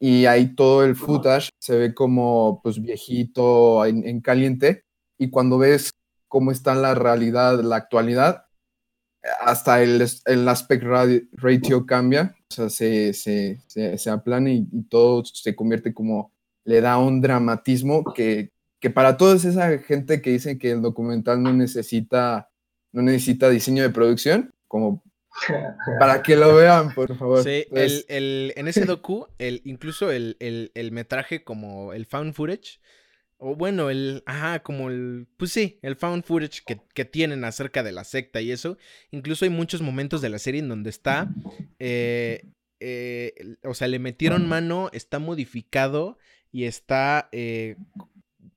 [0.00, 4.84] y ahí todo el footage se ve como pues viejito en, caliente
[5.18, 5.92] y cuando ves
[6.28, 8.46] cómo está la realidad, la actualidad,
[9.40, 10.84] hasta el, el aspect
[11.32, 16.32] ratio cambia, o sea, se, se, se, aplana y, todo se convierte como
[16.64, 21.42] le da un dramatismo que, que para toda esa gente que dice que el documental
[21.42, 22.50] no necesita,
[22.92, 25.02] no necesita diseño de producción, como
[25.98, 27.42] para que lo vean, por favor.
[27.42, 32.80] Sí, el, el, en ese docu, el, incluso el, el, metraje como el found footage,
[33.46, 37.82] o bueno, el, ajá, como el, pues sí, el found footage que, que, tienen acerca
[37.82, 38.78] de la secta y eso,
[39.10, 41.28] incluso hay muchos momentos de la serie en donde está,
[41.78, 42.46] eh,
[42.80, 46.16] eh, o sea, le metieron mano, está modificado
[46.52, 47.76] y está, eh,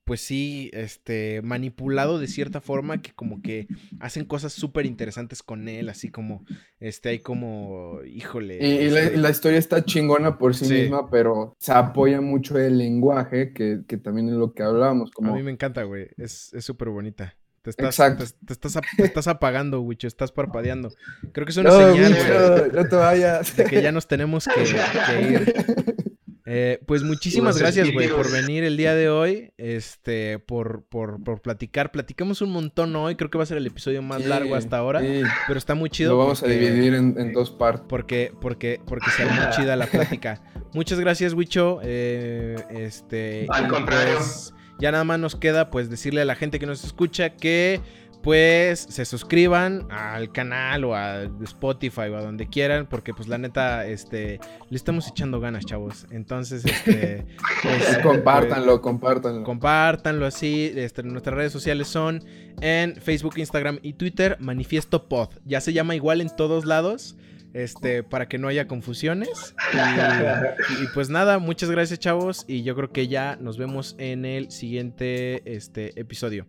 [0.08, 3.68] pues sí, este, manipulado de cierta forma que como que
[4.00, 6.46] hacen cosas súper interesantes con él, así como,
[6.80, 8.56] este, hay como, híjole.
[8.56, 13.52] Y, este la, historia está chingona por sí, misma, pero se apoya mucho el lenguaje,
[13.52, 15.10] que, también es lo que hablábamos.
[15.10, 15.30] Como...
[15.30, 17.36] A mí me encanta, güey, es súper bonita.
[17.60, 18.24] Te estás, Exacto.
[18.46, 20.90] Te, estás, estás, apagando, Wicho, estás parpadeando.
[21.32, 23.54] Creo que es una señal, no te vayas.
[23.54, 25.54] de que ya nos tenemos que ir.
[26.50, 31.42] Eh, pues muchísimas gracias, güey, por venir el día de hoy, este, por, por, por,
[31.42, 31.92] platicar.
[31.92, 35.02] Platicamos un montón hoy, creo que va a ser el episodio más largo hasta ahora,
[35.46, 36.12] pero está muy chido.
[36.12, 37.84] Lo vamos a dividir en, dos partes.
[37.86, 40.40] Porque, porque, porque se muy chida la plática.
[40.72, 41.80] Muchas gracias, Wicho.
[41.82, 44.14] Eh, este, Al contrario.
[44.16, 47.82] Pues, ya nada más nos queda, pues, decirle a la gente que nos escucha que
[48.22, 53.38] pues se suscriban al canal o a Spotify o a donde quieran, porque pues la
[53.38, 56.06] neta, este, le estamos echando ganas, chavos.
[56.10, 57.26] Entonces, este,
[57.62, 59.44] pues, compártanlo, compártanlo.
[59.44, 60.72] Compártanlo así.
[60.74, 62.24] Este, nuestras redes sociales son
[62.60, 65.30] en Facebook, Instagram y Twitter, Manifiesto Pod.
[65.44, 67.16] Ya se llama igual en todos lados.
[67.54, 69.54] Este, para que no haya confusiones.
[69.72, 72.44] Y, y, pues nada, muchas gracias, chavos.
[72.46, 76.46] Y yo creo que ya nos vemos en el siguiente este, episodio.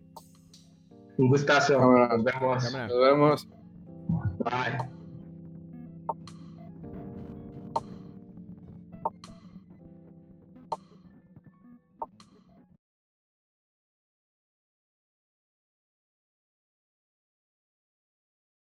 [1.20, 1.78] Un gustazo.
[1.78, 2.72] Nos vemos.
[2.72, 3.48] Nos vemos.
[4.38, 4.99] Bye.